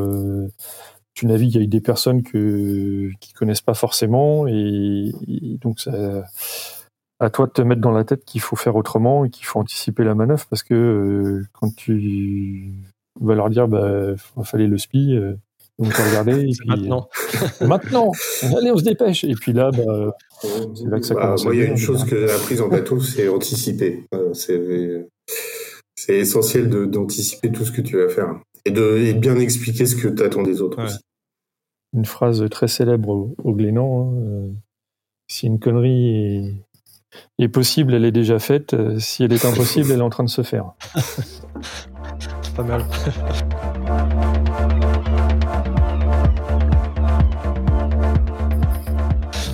tu 1.14 1.26
navigues 1.26 1.56
avec 1.56 1.68
des 1.68 1.80
personnes 1.80 2.22
que 2.22 3.10
qui 3.20 3.32
connaissent 3.32 3.60
pas 3.60 3.74
forcément 3.74 4.46
et, 4.46 5.12
donc 5.60 5.80
ça 5.80 6.24
à 7.18 7.28
toi 7.28 7.46
de 7.46 7.52
te 7.52 7.62
mettre 7.62 7.82
dans 7.82 7.92
la 7.92 8.04
tête 8.04 8.24
qu'il 8.24 8.40
faut 8.40 8.56
faire 8.56 8.76
autrement 8.76 9.24
et 9.24 9.30
qu'il 9.30 9.44
faut 9.44 9.58
anticiper 9.58 10.04
la 10.04 10.14
manœuvre 10.14 10.46
parce 10.48 10.62
que 10.62 10.74
euh, 10.74 11.46
quand 11.52 11.74
tu 11.74 12.72
vas 13.20 13.34
leur 13.34 13.50
dire 13.50 13.68
bah 13.68 14.14
fallait 14.42 14.66
le 14.66 14.78
spi 14.78 15.14
euh, 15.14 15.34
donc 15.78 15.92
regarder 15.92 16.48
et 16.48 16.52
puis, 16.58 16.68
maintenant. 16.68 17.08
maintenant 17.60 18.12
allez 18.56 18.70
on 18.70 18.78
se 18.78 18.84
dépêche. 18.84 19.24
Et 19.24 19.34
puis 19.34 19.52
là 19.52 19.70
bah, 19.70 20.16
c'est 20.42 20.86
là 20.86 20.98
que 20.98 21.06
ça 21.06 21.14
bah, 21.14 21.22
commence 21.22 21.44
moi 21.44 21.54
il 21.54 21.60
y 21.60 21.64
a 21.64 21.66
une 21.66 21.76
chose 21.76 22.04
que 22.04 22.26
j'ai 22.26 22.32
apprise 22.32 22.60
en 22.60 22.68
bateau 22.68 23.00
c'est 23.00 23.28
anticiper. 23.28 24.06
C'est 24.32 25.06
c'est 25.96 26.16
essentiel 26.16 26.70
d'anticiper 26.70 27.52
tout 27.52 27.64
ce 27.66 27.72
que 27.72 27.82
tu 27.82 27.98
vas 27.98 28.08
faire 28.08 28.40
et 28.64 28.70
de 28.70 29.12
bien 29.12 29.36
expliquer 29.36 29.86
ce 29.86 29.96
que 29.96 30.08
tu 30.08 30.22
attends 30.22 30.42
des 30.42 30.60
autres 30.60 30.82
aussi 30.82 30.98
une 31.92 32.04
phrase 32.04 32.44
très 32.50 32.68
célèbre 32.68 33.08
au, 33.08 33.34
au 33.42 33.52
Glénan. 33.52 34.02
Hein, 34.02 34.14
euh, 34.22 34.48
si 35.28 35.46
une 35.46 35.58
connerie 35.58 36.62
est, 37.38 37.48
possible, 37.48 37.94
elle 37.94 38.04
est 38.04 38.12
déjà 38.12 38.38
faite. 38.38 38.74
Euh, 38.74 38.98
si 38.98 39.24
elle 39.24 39.32
est 39.32 39.44
impossible, 39.44 39.90
elle 39.92 40.00
est 40.00 40.02
en 40.02 40.10
train 40.10 40.24
de 40.24 40.28
se 40.28 40.42
faire. 40.42 40.72
Pas 42.56 42.62
mal. 42.62 42.84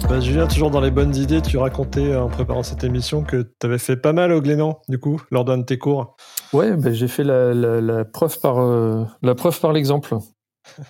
Bah, 0.08 0.20
Julien, 0.20 0.46
toujours 0.46 0.70
dans 0.70 0.80
les 0.80 0.92
bonnes 0.92 1.16
idées, 1.16 1.42
tu 1.42 1.58
racontais 1.58 2.14
en 2.14 2.28
préparant 2.28 2.62
cette 2.62 2.84
émission 2.84 3.24
que 3.24 3.42
tu 3.42 3.66
avais 3.66 3.76
fait 3.76 3.96
pas 3.96 4.12
mal 4.12 4.30
au 4.30 4.40
Glénan, 4.40 4.78
du 4.88 5.00
coup, 5.00 5.20
lors 5.32 5.44
d'un 5.44 5.58
de 5.58 5.64
tes 5.64 5.78
cours. 5.78 6.16
Ouais, 6.52 6.76
bah, 6.76 6.92
j'ai 6.92 7.08
fait 7.08 7.24
la, 7.24 8.04
preuve 8.04 8.38
par 8.40 8.58
euh, 8.58 9.04
la 9.22 9.34
preuve 9.34 9.58
par 9.60 9.72
l'exemple. 9.72 10.16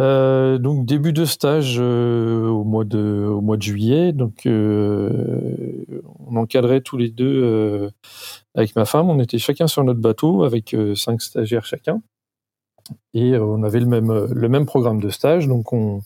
Euh, 0.00 0.56
donc 0.56 0.86
début 0.86 1.12
de 1.12 1.26
stage 1.26 1.76
euh, 1.78 2.46
au 2.48 2.64
mois 2.64 2.84
de 2.84 3.26
au 3.28 3.42
mois 3.42 3.58
de 3.58 3.62
juillet. 3.62 4.14
Donc 4.14 4.46
on 4.46 6.34
encadrait 6.34 6.80
tous 6.80 6.96
les 6.96 7.10
deux 7.10 7.90
avec 8.54 8.74
ma 8.74 8.86
femme. 8.86 9.10
On 9.10 9.20
était 9.20 9.36
chacun 9.36 9.66
sur 9.66 9.84
notre 9.84 10.00
bateau 10.00 10.44
avec 10.44 10.74
cinq 10.96 11.20
stagiaires 11.20 11.66
chacun. 11.66 12.00
Et 13.12 13.36
on 13.36 13.62
avait 13.62 13.80
le 13.80 13.86
même 13.86 14.28
le 14.32 14.48
même 14.48 14.64
programme 14.64 14.98
de 14.98 15.10
stage. 15.10 15.46
Donc 15.46 15.74
on 15.74 16.00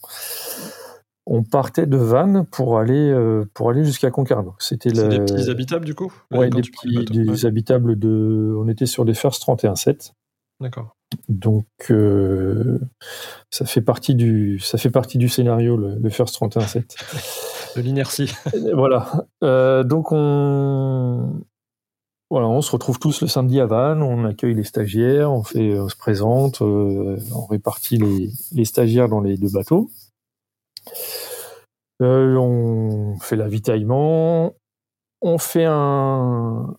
on 1.27 1.43
partait 1.43 1.87
de 1.87 1.97
Vannes 1.97 2.47
pour 2.51 2.79
aller 2.79 3.15
pour 3.55 3.71
aller 3.71 3.85
jusqu'à 3.85 4.11
Concarneau. 4.11 4.55
C'était 4.59 4.91
des 4.91 5.19
petits 5.19 5.51
habitables 5.51 5.85
du 5.85 5.95
coup? 5.95 6.13
Ouais, 6.31 6.51
des 6.51 6.63
petits 6.63 7.05
des 7.05 7.47
habitables 7.47 7.99
de. 7.99 8.55
On 8.59 8.69
était 8.69 8.87
sur 8.87 9.05
des 9.05 9.15
First 9.15 9.43
31.7. 9.47 10.13
D'accord. 10.61 10.97
Donc 11.29 11.67
euh, 11.91 12.81
ça 13.51 13.67
fait 13.67 13.83
partie 13.83 14.15
du 14.15 14.59
ça 14.59 14.79
fait 14.79 14.91
partie 14.91 15.19
du 15.19 15.29
scénario 15.29 15.77
le, 15.77 16.09
First 16.11 16.41
31.7 16.41 17.77
de 17.77 17.83
l'inertie. 17.83 18.33
voilà. 18.75 19.27
Euh, 19.45 19.85
donc 19.85 20.13
on 20.13 21.43
voilà, 22.29 22.49
on 22.49 22.61
se 22.61 22.73
retrouve 22.73 22.99
tous 22.99 23.21
le 23.21 23.29
samedi 23.29 23.61
à 23.61 23.67
Vannes, 23.67 24.03
on 24.03 24.25
accueille 24.25 24.55
les 24.55 24.65
stagiaires, 24.65 25.31
on 25.31 25.45
fait 25.45 25.79
on 25.79 25.89
se 25.89 25.95
présente, 25.95 26.61
euh, 26.61 27.19
on 27.33 27.47
répartit 27.47 27.99
les, 27.99 28.31
les, 28.53 28.65
stagiaires 28.65 29.09
dans 29.09 29.21
les 29.21 29.37
deux 29.37 29.51
bateaux. 29.51 29.91
On 32.01 33.17
fait 33.21 33.37
l'avitaillement, 33.37 34.55
on 35.23 35.39
fait 35.39 35.65
un 35.67 36.77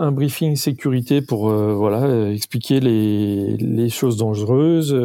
un 0.00 0.12
briefing 0.12 0.54
sécurité 0.56 1.22
pour 1.22 1.50
voilà 1.50 2.30
expliquer 2.30 2.80
les, 2.80 3.56
les 3.56 3.88
choses 3.88 4.16
dangereuses 4.16 4.96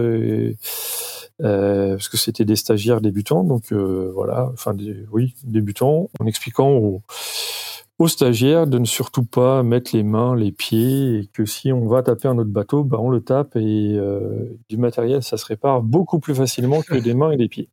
parce 1.39 2.09
que 2.09 2.17
c'était 2.17 2.45
des 2.45 2.55
stagiaires 2.55 3.01
débutants 3.01 3.43
donc 3.43 3.73
voilà 3.73 4.49
enfin 4.53 4.75
oui 5.11 5.33
débutants 5.43 6.09
en 6.19 6.27
expliquant 6.27 6.69
aux, 6.69 7.01
aux 7.97 8.07
stagiaires 8.07 8.67
de 8.67 8.77
ne 8.77 8.85
surtout 8.85 9.23
pas 9.23 9.63
mettre 9.63 9.95
les 9.95 10.03
mains 10.03 10.35
les 10.35 10.51
pieds 10.51 11.19
et 11.19 11.27
que 11.33 11.45
si 11.45 11.71
on 11.71 11.87
va 11.87 12.03
taper 12.03 12.27
un 12.27 12.37
autre 12.37 12.51
bateau 12.51 12.83
bah 12.83 12.97
on 12.99 13.09
le 13.09 13.21
tape 13.21 13.55
et 13.55 13.97
du 14.69 14.77
matériel 14.77 15.23
ça 15.23 15.37
se 15.37 15.45
répare 15.47 15.81
beaucoup 15.81 16.19
plus 16.19 16.35
facilement 16.35 16.81
que 16.83 16.95
des 16.95 17.13
mains 17.15 17.31
et 17.31 17.37
des 17.37 17.47
pieds 17.47 17.69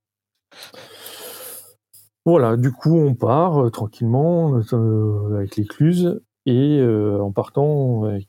voilà, 2.26 2.56
du 2.56 2.70
coup, 2.70 2.96
on 2.96 3.14
part 3.14 3.64
euh, 3.64 3.70
tranquillement 3.70 4.60
euh, 4.72 5.36
avec 5.36 5.56
l'écluse 5.56 6.20
et 6.46 6.78
euh, 6.78 7.18
en 7.18 7.32
partant 7.32 8.04
avec 8.04 8.28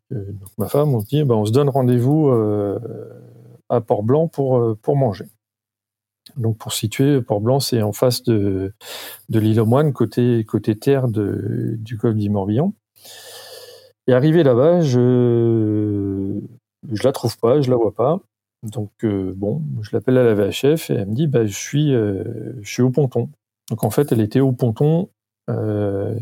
ma 0.58 0.68
femme, 0.68 0.96
on 0.96 1.02
se 1.02 1.08
dit, 1.08 1.24
bah, 1.24 1.36
on 1.36 1.46
se 1.46 1.52
donne 1.52 1.70
rendez-vous 1.70 2.32
à 3.70 3.82
Port-Blanc 3.82 4.28
pour, 4.28 4.78
pour 4.82 4.96
manger. 4.96 5.26
Donc 6.38 6.58
pour 6.58 6.74
situer, 6.74 7.22
Port-Blanc, 7.22 7.60
c'est 7.60 7.82
en 7.82 7.94
face 7.94 8.24
de, 8.24 8.74
l'île 9.30 9.60
aux 9.60 9.66
Moines, 9.66 9.94
côté, 9.94 10.46
terre 10.80 11.08
du 11.08 11.98
golfe 11.98 12.16
du 12.16 12.30
Morbihan. 12.30 12.74
Et 14.08 14.14
arrivé 14.14 14.44
là-bas, 14.44 14.82
je 14.82 16.40
je 16.92 17.04
la 17.04 17.12
trouve 17.12 17.38
pas, 17.38 17.62
je 17.62 17.70
la 17.70 17.78
vois 17.78 17.94
pas. 17.94 18.20
Donc 18.64 18.92
bon, 19.04 19.62
je 19.82 19.90
l'appelle 19.94 20.18
à 20.18 20.24
la 20.24 20.36
VHF 20.36 20.92
et 20.92 20.94
elle 20.94 21.08
me 21.08 21.16
dit 21.16 21.28
bah 21.28 21.46
je 21.46 21.56
suis 21.56 21.92
je 21.92 22.70
suis 22.70 22.84
au 22.84 22.92
ponton. 22.92 23.30
Donc 23.70 23.84
en 23.84 23.90
fait, 23.90 24.12
elle 24.12 24.22
était 24.22 24.42
au 24.42 24.52
ponton 24.52 25.10
euh, 25.50 26.18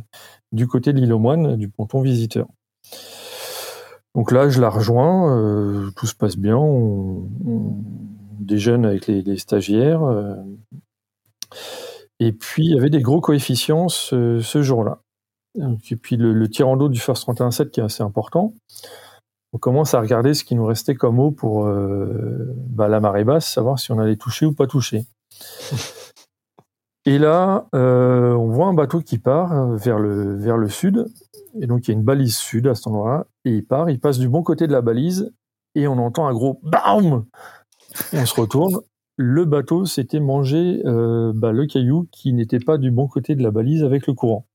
du 0.51 0.67
côté 0.67 0.93
de 0.93 0.99
l'île 0.99 1.13
aux 1.13 1.19
Moines, 1.19 1.57
du 1.57 1.69
ponton 1.69 2.01
visiteur. 2.01 2.47
Donc 4.15 4.31
là, 4.31 4.49
je 4.49 4.59
la 4.59 4.69
rejoins, 4.69 5.37
euh, 5.37 5.91
tout 5.95 6.07
se 6.07 6.15
passe 6.15 6.37
bien, 6.37 6.57
on, 6.57 7.27
déjeune 8.39 8.85
avec 8.85 9.05
les, 9.07 9.37
stagiaires. 9.37 10.03
Euh, 10.03 10.35
et 12.19 12.31
puis, 12.31 12.65
il 12.65 12.73
y 12.73 12.77
avait 12.77 12.89
des 12.89 13.01
gros 13.01 13.21
coefficients 13.21 13.89
ce, 13.89 14.41
jour-là. 14.41 15.01
Et 15.89 15.95
puis, 15.95 16.17
le, 16.17 16.33
le 16.33 16.49
tirant 16.49 16.77
d'eau 16.77 16.89
du 16.89 16.99
First 16.99 17.27
31.7 17.27 17.69
qui 17.69 17.79
est 17.79 17.83
assez 17.83 18.03
important. 18.03 18.53
On 19.53 19.57
commence 19.57 19.93
à 19.93 20.01
regarder 20.01 20.33
ce 20.33 20.43
qui 20.43 20.55
nous 20.55 20.65
restait 20.65 20.95
comme 20.95 21.19
eau 21.19 21.31
pour 21.31 21.65
bah, 21.65 22.87
la 22.87 22.99
marée 22.99 23.23
basse, 23.23 23.51
savoir 23.51 23.79
si 23.79 23.91
on 23.91 23.97
allait 23.97 24.15
toucher 24.15 24.45
ou 24.45 24.53
pas 24.53 24.67
toucher. 24.67 25.07
Et 27.05 27.17
là, 27.17 27.67
euh, 27.73 28.33
on 28.33 28.49
voit 28.49 28.67
un 28.67 28.73
bateau 28.73 29.01
qui 29.01 29.17
part 29.17 29.53
euh, 29.53 29.75
vers 29.75 29.97
le, 29.97 30.35
vers 30.35 30.57
le 30.57 30.69
sud. 30.69 31.07
Et 31.59 31.65
donc, 31.65 31.87
il 31.87 31.91
y 31.91 31.93
a 31.95 31.97
une 31.97 32.03
balise 32.03 32.37
sud 32.37 32.67
à 32.67 32.75
cet 32.75 32.85
endroit-là. 32.85 33.25
Et 33.45 33.51
il 33.51 33.65
part, 33.65 33.89
il 33.89 33.99
passe 33.99 34.19
du 34.19 34.29
bon 34.29 34.43
côté 34.43 34.67
de 34.67 34.73
la 34.73 34.81
balise. 34.81 35.33
Et 35.75 35.87
on 35.87 35.97
entend 35.97 36.27
un 36.27 36.33
gros 36.33 36.59
BAM 36.61 37.25
On 38.13 38.25
se 38.25 38.39
retourne. 38.39 38.79
Le 39.15 39.45
bateau 39.45 39.85
s'était 39.85 40.19
mangé 40.19 40.83
euh, 40.85 41.31
bah, 41.33 41.51
le 41.51 41.65
caillou 41.65 42.07
qui 42.11 42.31
n'était 42.31 42.59
pas 42.59 42.77
du 42.77 42.91
bon 42.91 43.07
côté 43.07 43.35
de 43.35 43.43
la 43.43 43.51
balise 43.51 43.83
avec 43.83 44.05
le 44.05 44.13
courant. 44.13 44.45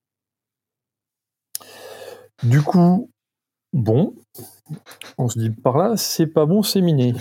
Du 2.43 2.63
coup, 2.63 3.11
bon, 3.75 4.15
on 5.19 5.29
se 5.29 5.39
dit 5.39 5.51
par 5.51 5.77
là, 5.77 5.99
c'est 5.99 6.27
pas 6.27 6.47
bon, 6.47 6.63
c'est 6.63 6.81
miné. 6.81 7.13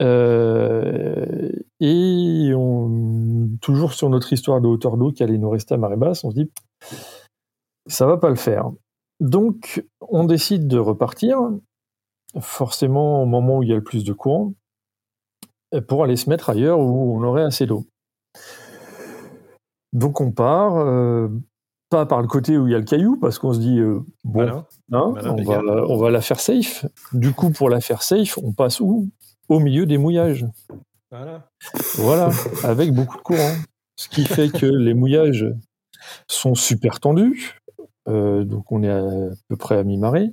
Euh, 0.00 1.52
et 1.78 2.50
toujours 3.60 3.92
sur 3.92 4.08
notre 4.08 4.32
histoire 4.32 4.60
de 4.60 4.66
hauteur 4.66 4.96
d'eau 4.96 5.12
qui 5.12 5.22
allait 5.22 5.38
nous 5.38 5.50
rester 5.50 5.74
à 5.74 5.76
marée 5.76 5.96
basse, 5.96 6.24
on 6.24 6.30
se 6.30 6.34
dit 6.34 6.50
ça 7.86 8.06
va 8.06 8.16
pas 8.16 8.30
le 8.30 8.34
faire. 8.36 8.70
Donc 9.20 9.84
on 10.00 10.24
décide 10.24 10.66
de 10.66 10.78
repartir, 10.78 11.38
forcément 12.40 13.22
au 13.22 13.26
moment 13.26 13.58
où 13.58 13.62
il 13.62 13.68
y 13.68 13.72
a 13.72 13.76
le 13.76 13.84
plus 13.84 14.02
de 14.02 14.12
courant, 14.12 14.54
pour 15.86 16.02
aller 16.02 16.16
se 16.16 16.28
mettre 16.28 16.50
ailleurs 16.50 16.80
où 16.80 17.16
on 17.16 17.22
aurait 17.22 17.44
assez 17.44 17.66
d'eau. 17.66 17.86
Donc 19.92 20.20
on 20.20 20.32
part, 20.32 20.78
euh, 20.78 21.28
pas 21.92 22.06
par 22.06 22.22
le 22.22 22.26
côté 22.26 22.56
où 22.56 22.66
il 22.66 22.72
y 22.72 22.74
a 22.74 22.78
le 22.78 22.84
caillou, 22.84 23.18
parce 23.20 23.38
qu'on 23.38 23.52
se 23.52 23.58
dit, 23.58 23.78
euh, 23.78 24.00
bon, 24.24 24.48
hein, 24.48 24.64
on, 24.90 25.42
va, 25.42 25.60
on, 25.88 25.96
va, 25.98 26.10
la 26.10 26.22
faire 26.22 26.40
safe. 26.40 26.86
Du 27.12 27.32
coup, 27.32 27.50
pour 27.50 27.68
la 27.68 27.80
faire 27.80 28.02
safe, 28.02 28.38
on 28.42 28.52
passe 28.52 28.80
où? 28.80 29.10
Au 29.48 29.60
milieu 29.60 29.84
des 29.84 29.98
mouillages. 29.98 30.46
Voilà. 31.10 31.46
Voilà, 31.96 32.30
avec 32.64 32.92
beaucoup 32.92 33.18
de 33.18 33.22
courant. 33.22 33.54
Ce 33.96 34.08
qui 34.08 34.24
fait 34.24 34.48
que 34.48 34.64
les 34.64 34.94
mouillages 34.94 35.46
sont 36.26 36.54
super 36.54 36.98
tendus. 36.98 37.60
Euh, 38.08 38.44
donc 38.44 38.72
on 38.72 38.82
est 38.82 38.90
à, 38.90 39.04
peu 39.48 39.56
près 39.56 39.76
à 39.76 39.84
mi-marée. 39.84 40.32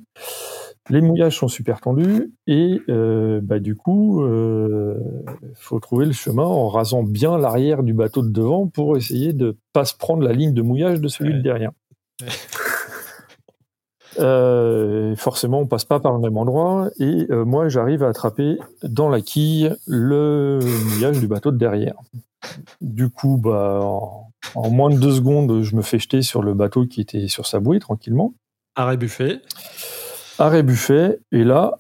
Les 0.89 1.01
mouillages 1.01 1.37
sont 1.37 1.47
super 1.47 1.81
tendus 1.81 2.33
et 2.47 2.81
euh, 2.89 3.39
bah, 3.43 3.59
du 3.59 3.75
coup, 3.75 4.21
il 4.21 4.29
euh, 4.29 4.95
faut 5.53 5.79
trouver 5.79 6.05
le 6.05 6.13
chemin 6.13 6.45
en 6.45 6.67
rasant 6.67 7.03
bien 7.03 7.37
l'arrière 7.37 7.83
du 7.83 7.93
bateau 7.93 8.23
de 8.23 8.29
devant 8.29 8.67
pour 8.67 8.97
essayer 8.97 9.33
de 9.33 9.57
pas 9.71 9.85
se 9.85 9.95
prendre 9.95 10.23
la 10.23 10.33
ligne 10.33 10.53
de 10.53 10.61
mouillage 10.61 10.99
de 10.99 11.07
celui 11.07 11.33
de 11.35 11.41
derrière. 11.41 11.71
Euh, 14.17 15.15
forcément, 15.15 15.59
on 15.59 15.67
passe 15.67 15.85
pas 15.85 15.99
par 15.99 16.13
le 16.13 16.19
même 16.19 16.37
endroit. 16.37 16.89
Et 16.99 17.27
euh, 17.29 17.45
moi, 17.45 17.69
j'arrive 17.69 18.03
à 18.03 18.09
attraper 18.09 18.57
dans 18.83 19.09
la 19.09 19.21
quille 19.21 19.73
le 19.87 20.59
mouillage 20.89 21.19
du 21.19 21.27
bateau 21.27 21.51
de 21.51 21.57
derrière. 21.57 21.95
Du 22.81 23.09
coup, 23.09 23.37
bah, 23.37 23.79
en, 23.81 24.69
moins 24.69 24.89
de 24.89 24.97
deux 24.97 25.13
secondes, 25.13 25.61
je 25.61 25.75
me 25.75 25.81
fais 25.81 25.99
jeter 25.99 26.21
sur 26.21 26.41
le 26.41 26.53
bateau 26.53 26.85
qui 26.85 27.01
était 27.01 27.27
sur 27.27 27.45
sa 27.45 27.59
bouée 27.59 27.79
tranquillement. 27.79 28.33
Arrêt 28.75 28.97
buffet. 28.97 29.41
Arrêt 30.39 30.63
buffet. 30.63 31.19
Et 31.31 31.43
là, 31.43 31.77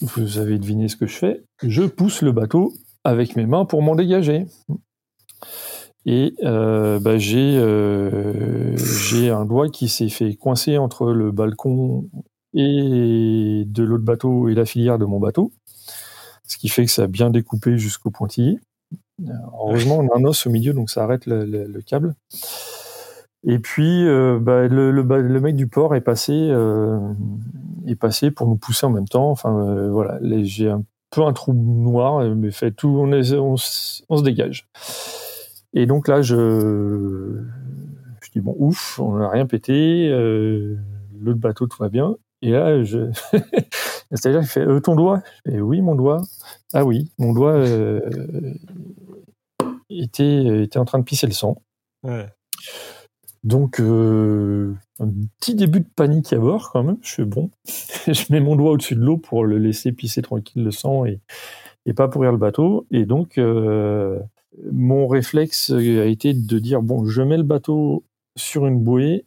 vous 0.00 0.38
avez 0.38 0.58
deviné 0.58 0.88
ce 0.88 0.96
que 0.96 1.06
je 1.06 1.16
fais. 1.16 1.42
Je 1.62 1.82
pousse 1.82 2.22
le 2.22 2.32
bateau 2.32 2.74
avec 3.04 3.36
mes 3.36 3.46
mains 3.46 3.64
pour 3.64 3.82
m'en 3.82 3.96
dégager. 3.96 4.46
Et 6.04 6.34
euh, 6.42 6.98
bah, 6.98 7.12
euh, 7.12 8.76
j'ai 8.76 9.30
un 9.30 9.44
doigt 9.44 9.68
qui 9.68 9.88
s'est 9.88 10.08
fait 10.08 10.34
coincer 10.34 10.76
entre 10.78 11.12
le 11.12 11.30
balcon 11.30 12.08
et 12.54 13.64
de 13.66 13.82
l'autre 13.82 14.04
bateau 14.04 14.48
et 14.48 14.54
la 14.54 14.66
filière 14.66 14.98
de 14.98 15.04
mon 15.04 15.20
bateau, 15.20 15.52
ce 16.46 16.58
qui 16.58 16.68
fait 16.68 16.84
que 16.84 16.90
ça 16.90 17.04
a 17.04 17.06
bien 17.06 17.30
découpé 17.30 17.78
jusqu'au 17.78 18.10
pointillé. 18.10 18.58
Heureusement, 19.54 19.98
on 19.98 20.08
a 20.08 20.18
un 20.18 20.24
os 20.24 20.46
au 20.46 20.50
milieu, 20.50 20.72
donc 20.72 20.90
ça 20.90 21.04
arrête 21.04 21.26
le, 21.26 21.80
câble. 21.80 22.14
Et 23.44 23.58
puis, 23.58 24.06
euh, 24.06 24.38
bah, 24.40 24.68
le, 24.68 25.40
mec 25.40 25.56
du 25.56 25.66
port 25.66 25.94
est 25.94 26.00
passé, 26.00 26.32
est 27.86 27.96
passé 27.96 28.30
pour 28.30 28.46
nous 28.46 28.56
pousser 28.56 28.86
en 28.86 28.90
même 28.90 29.08
temps. 29.08 29.30
Enfin, 29.30 29.88
voilà, 29.90 30.18
j'ai 30.42 30.70
un 30.70 30.84
peu 31.10 31.22
un 31.22 31.32
trou 31.32 31.52
noir, 31.52 32.24
mais 32.36 32.50
fait 32.50 32.70
tout, 32.70 32.88
on, 32.88 33.56
se 33.56 34.22
dégage. 34.22 34.68
Et 35.74 35.86
donc 35.86 36.06
là, 36.08 36.22
je, 36.22 37.44
dis 38.32 38.40
bon, 38.40 38.56
ouf, 38.58 38.98
on 38.98 39.18
n'a 39.18 39.28
rien 39.28 39.46
pété, 39.46 40.08
euh, 40.10 40.76
l'autre 41.20 41.38
bateau 41.38 41.66
tout 41.66 41.78
va 41.78 41.88
bien. 41.88 42.16
Et 42.40 42.50
là, 42.50 42.82
je, 42.82 43.10
c'est-à-dire, 44.10 44.40
il 44.40 44.46
fait 44.46 44.66
euh, 44.66 44.80
ton 44.80 44.96
doigt? 44.96 45.22
Et 45.46 45.60
oui, 45.60 45.80
mon 45.80 45.94
doigt. 45.94 46.22
Ah 46.72 46.84
oui, 46.84 47.12
mon 47.18 47.32
doigt 47.32 47.52
euh, 47.52 48.00
était 49.90 50.64
était 50.64 50.78
en 50.78 50.84
train 50.84 50.98
de 50.98 51.04
pisser 51.04 51.26
le 51.26 51.32
sang. 51.32 51.62
Ouais. 52.02 52.26
Donc, 53.44 53.80
euh, 53.80 54.72
un 55.00 55.08
petit 55.40 55.54
début 55.54 55.80
de 55.80 55.88
panique 55.96 56.32
à 56.32 56.38
bord 56.38 56.70
quand 56.70 56.84
même. 56.84 56.98
Je 57.02 57.14
fais 57.14 57.24
bon, 57.24 57.50
je 58.06 58.32
mets 58.32 58.40
mon 58.40 58.56
doigt 58.56 58.72
au-dessus 58.72 58.94
de 58.94 59.00
l'eau 59.00 59.16
pour 59.16 59.44
le 59.44 59.58
laisser 59.58 59.92
pisser 59.92 60.22
tranquille 60.22 60.62
le 60.62 60.70
sang 60.70 61.04
et, 61.04 61.20
et 61.86 61.92
pas 61.92 62.08
pourrir 62.08 62.30
le 62.32 62.38
bateau. 62.38 62.86
Et 62.90 63.04
donc, 63.04 63.38
euh, 63.38 64.20
mon 64.70 65.08
réflexe 65.08 65.70
a 65.70 66.04
été 66.04 66.34
de 66.34 66.58
dire 66.58 66.82
bon, 66.82 67.04
je 67.06 67.22
mets 67.22 67.36
le 67.36 67.42
bateau 67.42 68.04
sur 68.36 68.66
une 68.66 68.80
bouée 68.80 69.24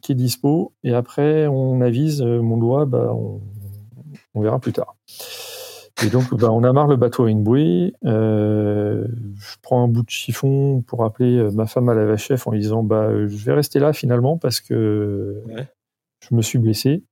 qui 0.00 0.12
est 0.12 0.14
dispo 0.14 0.72
et 0.82 0.94
après 0.94 1.46
on 1.46 1.80
avise 1.80 2.22
mon 2.22 2.56
doigt, 2.56 2.86
bah, 2.86 3.14
on, 3.14 4.40
verra 4.40 4.58
plus 4.58 4.72
tard. 4.72 4.96
Et 6.02 6.10
donc 6.10 6.34
bah, 6.34 6.50
on 6.50 6.64
amarre 6.64 6.88
le 6.88 6.96
bateau 6.96 7.24
à 7.24 7.30
une 7.30 7.44
bouée. 7.44 7.94
Euh, 8.04 9.06
je 9.36 9.56
prends 9.62 9.84
un 9.84 9.88
bout 9.88 10.02
de 10.02 10.10
chiffon 10.10 10.82
pour 10.86 11.04
appeler 11.04 11.50
ma 11.52 11.66
femme 11.66 11.88
à 11.88 11.94
la 11.94 12.04
VHF 12.04 12.46
en 12.46 12.50
lui 12.50 12.60
disant 12.60 12.82
bah 12.82 13.10
je 13.26 13.44
vais 13.44 13.52
rester 13.52 13.78
là 13.78 13.92
finalement 13.92 14.36
parce 14.36 14.60
que 14.60 15.42
je 16.20 16.34
me 16.34 16.42
suis 16.42 16.58
blessé. 16.58 17.04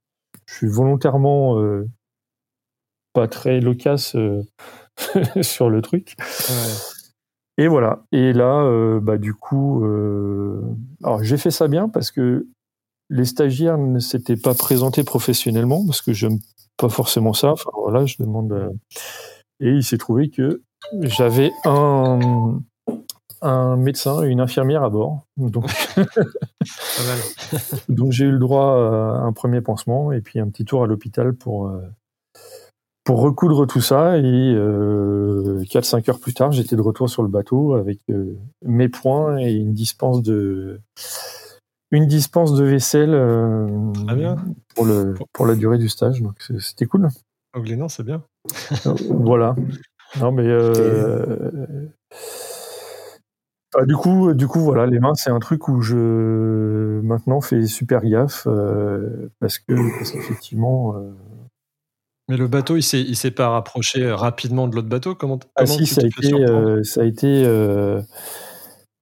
Je 0.46 0.54
suis 0.54 0.68
volontairement 0.68 1.58
euh, 1.58 1.86
pas 3.12 3.28
très 3.28 3.60
loquace 3.60 4.16
euh, 4.16 4.42
sur 5.42 5.70
le 5.70 5.82
truc. 5.82 6.16
Et 7.58 7.68
voilà. 7.68 8.04
Et 8.12 8.32
là, 8.32 8.62
euh, 8.64 9.00
bah, 9.00 9.18
du 9.18 9.34
coup, 9.34 9.84
euh, 9.84 10.62
alors 11.02 11.22
j'ai 11.22 11.36
fait 11.36 11.50
ça 11.50 11.68
bien 11.68 11.88
parce 11.88 12.10
que 12.10 12.46
les 13.10 13.24
stagiaires 13.24 13.78
ne 13.78 13.98
s'étaient 13.98 14.36
pas 14.36 14.54
présentés 14.54 15.04
professionnellement 15.04 15.84
parce 15.84 16.00
que 16.00 16.12
j'aime 16.12 16.38
pas 16.76 16.88
forcément 16.88 17.32
ça. 17.32 17.52
Enfin 17.52 17.70
voilà, 17.74 18.06
je 18.06 18.16
demande. 18.18 18.52
Euh, 18.52 18.70
et 19.60 19.70
il 19.70 19.84
s'est 19.84 19.98
trouvé 19.98 20.28
que 20.30 20.62
j'avais 21.02 21.52
un 21.64 22.60
un 23.42 23.76
médecin 23.76 24.22
et 24.22 24.28
une 24.28 24.40
infirmière 24.40 24.82
à 24.84 24.90
bord. 24.90 25.26
Donc, 25.36 25.66
donc 27.88 28.12
j'ai 28.12 28.24
eu 28.24 28.30
le 28.30 28.38
droit 28.38 28.72
à 28.72 29.24
un 29.24 29.32
premier 29.32 29.60
pansement 29.60 30.12
et 30.12 30.20
puis 30.20 30.38
un 30.38 30.48
petit 30.48 30.64
tour 30.64 30.84
à 30.84 30.86
l'hôpital 30.86 31.34
pour, 31.34 31.66
euh, 31.68 31.80
pour 33.04 33.20
recoudre 33.20 33.66
tout 33.66 33.80
ça. 33.80 34.16
Et 34.18 34.22
euh, 34.22 35.62
4-5 35.64 36.08
heures 36.08 36.20
plus 36.20 36.34
tard, 36.34 36.52
j'étais 36.52 36.76
de 36.76 36.80
retour 36.80 37.10
sur 37.10 37.22
le 37.22 37.28
bateau 37.28 37.74
avec 37.74 37.98
euh, 38.10 38.38
mes 38.64 38.88
points 38.88 39.38
et 39.38 39.52
une 39.52 39.74
dispense 39.74 40.22
de, 40.22 40.80
une 41.92 42.06
dispense 42.06 42.54
de 42.54 42.64
vaisselle 42.64 43.14
euh, 43.14 43.66
pour, 44.74 44.84
le, 44.84 45.14
pour 45.32 45.46
la 45.46 45.54
durée 45.54 45.78
du 45.78 45.88
stage. 45.88 46.20
Donc 46.20 46.34
c'était 46.58 46.86
cool. 46.86 47.08
Au 47.54 47.88
c'est 47.88 48.02
bien. 48.02 48.22
voilà. 49.10 49.54
Non, 50.18 50.32
mais 50.32 50.48
bah, 53.72 53.86
du 53.86 53.96
coup, 53.96 54.34
du 54.34 54.46
coup, 54.46 54.60
voilà, 54.60 54.86
les 54.86 55.00
mains, 55.00 55.14
c'est 55.14 55.30
un 55.30 55.38
truc 55.38 55.68
où 55.68 55.80
je 55.80 57.00
maintenant 57.02 57.40
fais 57.40 57.66
super 57.66 58.04
gaffe 58.04 58.46
euh, 58.46 59.30
parce 59.40 59.58
que 59.58 59.98
parce 59.98 60.10
qu'effectivement. 60.10 60.94
Euh, 60.96 61.12
Mais 62.28 62.36
le 62.36 62.48
bateau, 62.48 62.76
il 62.76 62.82
s'est 62.82 63.00
il 63.00 63.16
s'est 63.16 63.30
pas 63.30 63.48
rapproché 63.48 64.12
rapidement 64.12 64.68
de 64.68 64.76
l'autre 64.76 64.88
bateau? 64.88 65.14
Comment, 65.14 65.38
ah 65.56 65.64
si, 65.64 65.86
ça 65.86 66.02
a, 66.02 66.04
été, 66.04 66.34
euh, 66.34 66.82
ça 66.82 67.00
a 67.00 67.04
été 67.04 67.44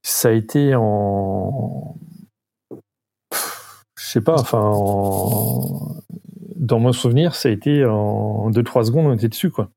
ça 0.02 0.28
a 0.28 0.32
été 0.32 0.74
en 0.76 1.96
sais 4.10 4.20
pas, 4.20 4.38
enfin 4.38 4.72
dans 6.56 6.78
mon 6.78 6.92
souvenir, 6.92 7.34
ça 7.34 7.48
a 7.48 7.52
été 7.52 7.84
en 7.84 8.50
2-3 8.50 8.84
secondes, 8.84 9.06
on 9.06 9.14
était 9.14 9.28
dessus 9.28 9.50
quoi. 9.50 9.70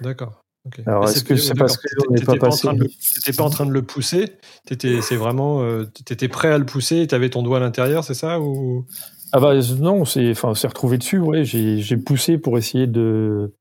D'accord. 0.00 0.40
Alors, 0.86 1.08
est-ce 1.08 1.24
que 1.24 1.36
c'est 1.36 1.54
parce 1.54 1.78
que 1.78 1.88
n'est 2.10 2.22
pas 2.22 2.36
passé 2.36 2.68
T'étais 3.14 3.36
pas 3.36 3.44
en 3.44 3.50
train 3.50 3.66
de 3.66 3.72
le 3.72 3.82
pousser? 3.82 4.36
C'est 4.68 5.16
vraiment, 5.16 5.62
euh, 5.62 5.86
t'étais 6.04 6.28
prêt 6.28 6.52
à 6.52 6.58
le 6.58 6.66
pousser. 6.66 6.98
et 6.98 7.06
T'avais 7.06 7.30
ton 7.30 7.42
doigt 7.42 7.56
à 7.56 7.60
l'intérieur, 7.60 8.04
c'est 8.04 8.14
ça 8.14 8.40
ou? 8.40 8.86
Ah 9.32 9.40
bah 9.40 9.54
non, 9.78 10.04
c'est, 10.04 10.30
enfin, 10.30 10.54
s'est 10.54 10.68
retrouvé 10.68 10.98
dessus. 10.98 11.18
Ouais, 11.18 11.44
j'ai 11.44 11.96
poussé 11.96 12.36
pour 12.36 12.58
essayer 12.58 12.86
de 12.86 13.54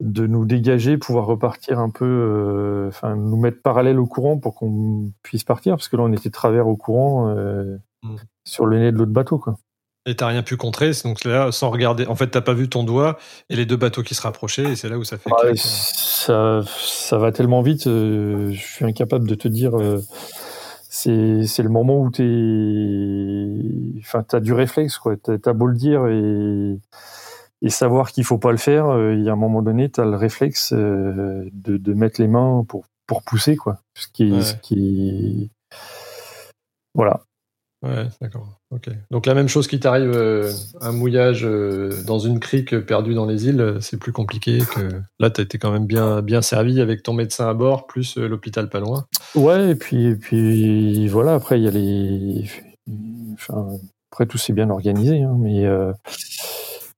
de 0.00 0.26
nous 0.26 0.46
dégager, 0.46 0.96
pouvoir 0.96 1.26
repartir 1.26 1.78
un 1.78 1.90
peu, 1.90 2.06
euh, 2.06 2.88
enfin, 2.88 3.16
nous 3.16 3.36
mettre 3.36 3.60
parallèle 3.60 3.98
au 3.98 4.06
courant 4.06 4.38
pour 4.38 4.54
qu'on 4.54 5.12
puisse 5.22 5.44
partir, 5.44 5.76
parce 5.76 5.88
que 5.88 5.96
là, 5.98 6.04
on 6.04 6.12
était 6.12 6.30
travers 6.30 6.68
au 6.68 6.76
courant 6.76 7.28
euh, 7.28 7.76
mmh. 8.02 8.16
Sur 8.50 8.66
le 8.66 8.78
nez 8.78 8.92
de 8.92 8.98
l'autre 8.98 9.12
bateau, 9.12 9.38
quoi. 9.38 9.56
Et 10.06 10.16
t'as 10.16 10.26
rien 10.26 10.42
pu 10.42 10.56
contrer, 10.56 10.90
donc 11.04 11.24
là, 11.24 11.52
sans 11.52 11.70
regarder, 11.70 12.06
en 12.06 12.16
fait, 12.16 12.28
t'as 12.28 12.40
pas 12.40 12.54
vu 12.54 12.68
ton 12.68 12.84
doigt 12.84 13.18
et 13.48 13.54
les 13.54 13.66
deux 13.66 13.76
bateaux 13.76 14.02
qui 14.02 14.14
se 14.14 14.22
rapprochaient, 14.22 14.72
et 14.72 14.76
c'est 14.76 14.88
là 14.88 14.98
où 14.98 15.04
ça 15.04 15.18
fait. 15.18 15.30
ça, 15.56 16.62
ça 16.64 17.18
va 17.18 17.32
tellement 17.32 17.62
vite, 17.62 17.86
euh, 17.86 18.50
je 18.50 18.60
suis 18.60 18.84
incapable 18.84 19.28
de 19.28 19.34
te 19.34 19.46
dire. 19.46 19.78
Euh, 19.78 20.00
c'est, 20.88 21.46
c'est 21.46 21.62
le 21.62 21.68
moment 21.68 22.00
où 22.00 22.10
t'es, 22.10 22.24
enfin, 24.00 24.24
t'as 24.26 24.40
du 24.40 24.52
réflexe, 24.52 24.98
quoi. 24.98 25.16
T'as, 25.16 25.36
as 25.44 25.52
beau 25.52 25.66
le 25.66 25.76
dire 25.76 26.06
et, 26.06 26.80
et 27.62 27.70
savoir 27.70 28.10
qu'il 28.10 28.24
faut 28.24 28.38
pas 28.38 28.52
le 28.52 28.58
faire, 28.58 28.86
euh, 28.86 29.14
il 29.14 29.22
y 29.22 29.28
a 29.28 29.32
un 29.32 29.36
moment 29.36 29.62
donné, 29.62 29.90
t'as 29.90 30.06
le 30.06 30.16
réflexe 30.16 30.72
de, 30.72 31.50
de 31.52 31.94
mettre 31.94 32.20
les 32.20 32.28
mains 32.28 32.64
pour, 32.66 32.86
pour 33.06 33.22
pousser, 33.22 33.54
quoi. 33.54 33.78
Ce 33.94 34.08
qui 34.08 34.42
ce 34.42 34.54
qui 34.54 35.50
voilà. 36.94 37.20
Ouais, 37.82 38.08
d'accord. 38.20 38.60
Ok. 38.70 38.90
Donc 39.10 39.24
la 39.24 39.34
même 39.34 39.48
chose 39.48 39.66
qui 39.66 39.80
t'arrive, 39.80 40.12
euh, 40.14 40.52
un 40.82 40.92
mouillage 40.92 41.46
euh, 41.46 42.02
dans 42.04 42.18
une 42.18 42.38
crique 42.38 42.78
perdue 42.80 43.14
dans 43.14 43.24
les 43.24 43.46
îles, 43.46 43.78
c'est 43.80 43.96
plus 43.96 44.12
compliqué 44.12 44.58
que 44.58 45.00
là. 45.18 45.30
T'as 45.30 45.42
été 45.42 45.56
quand 45.56 45.72
même 45.72 45.86
bien 45.86 46.20
bien 46.20 46.42
servi 46.42 46.82
avec 46.82 47.02
ton 47.02 47.14
médecin 47.14 47.48
à 47.48 47.54
bord, 47.54 47.86
plus 47.86 48.18
euh, 48.18 48.28
l'hôpital 48.28 48.68
pas 48.68 48.80
loin. 48.80 49.06
Ouais, 49.34 49.70
et 49.70 49.74
puis 49.76 50.14
puis 50.16 51.08
voilà. 51.08 51.34
Après 51.34 51.58
il 51.58 51.64
y 51.64 51.68
a 51.68 51.70
les, 51.70 52.44
après 54.12 54.26
tout 54.26 54.36
c'est 54.36 54.52
bien 54.52 54.68
organisé, 54.68 55.22
hein, 55.22 55.34
mais 55.38 55.66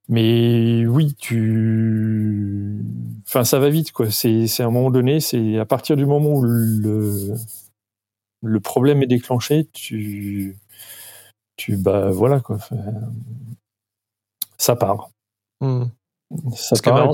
mais 0.09 0.85
oui, 0.85 1.14
tu, 1.16 2.81
enfin 3.29 3.45
ça 3.45 3.61
va 3.61 3.71
vite 3.71 3.92
quoi. 3.92 4.11
C'est 4.11 4.49
à 4.59 4.64
un 4.64 4.71
moment 4.71 4.90
donné, 4.90 5.21
c'est 5.21 5.59
à 5.59 5.64
partir 5.64 5.97
du 5.97 6.07
moment 6.07 6.35
où 6.35 6.45
le 6.45 7.37
problème 8.61 9.01
est 9.01 9.07
déclenché, 9.07 9.68
tu 9.73 10.57
tu 11.57 11.77
bah 11.77 12.11
voilà 12.11 12.41
quoi. 12.41 12.59
Ça 14.59 14.77
part. 14.77 15.11
Hmm. 15.61 15.85
ce, 16.55 16.81
qui 16.81 16.88
est 16.88 16.93
marrant, 16.93 17.12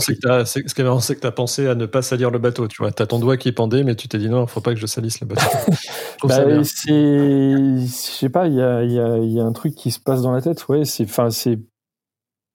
c'est 1.00 1.14
que 1.14 1.20
tu 1.20 1.26
as 1.26 1.32
pensé 1.32 1.66
à 1.66 1.74
ne 1.74 1.86
pas 1.86 2.02
salir 2.02 2.30
le 2.30 2.38
bateau. 2.38 2.68
Tu 2.68 2.82
vois, 2.82 2.90
as 2.96 3.06
ton 3.06 3.18
doigt 3.18 3.36
qui 3.36 3.48
est 3.48 3.52
pendé, 3.52 3.84
mais 3.84 3.94
tu 3.94 4.08
t'es 4.08 4.18
dit 4.18 4.28
non, 4.28 4.44
il 4.44 4.48
faut 4.48 4.60
pas 4.60 4.74
que 4.74 4.80
je 4.80 4.86
salisse 4.86 5.20
le 5.20 5.26
bateau. 5.26 5.46
bah, 6.24 6.64
c'est, 6.64 6.90
je 6.90 7.86
sais 7.86 8.28
pas, 8.28 8.48
il 8.48 8.54
y 8.54 8.62
a, 8.62 8.84
y, 8.84 8.98
a, 8.98 9.18
y 9.18 9.40
a, 9.40 9.44
un 9.44 9.52
truc 9.52 9.74
qui 9.74 9.90
se 9.90 9.98
passe 10.00 10.22
dans 10.22 10.32
la 10.32 10.40
tête. 10.40 10.68
Ouais, 10.68 10.84
c'est, 10.84 11.04
enfin, 11.04 11.30
c'est 11.30 11.58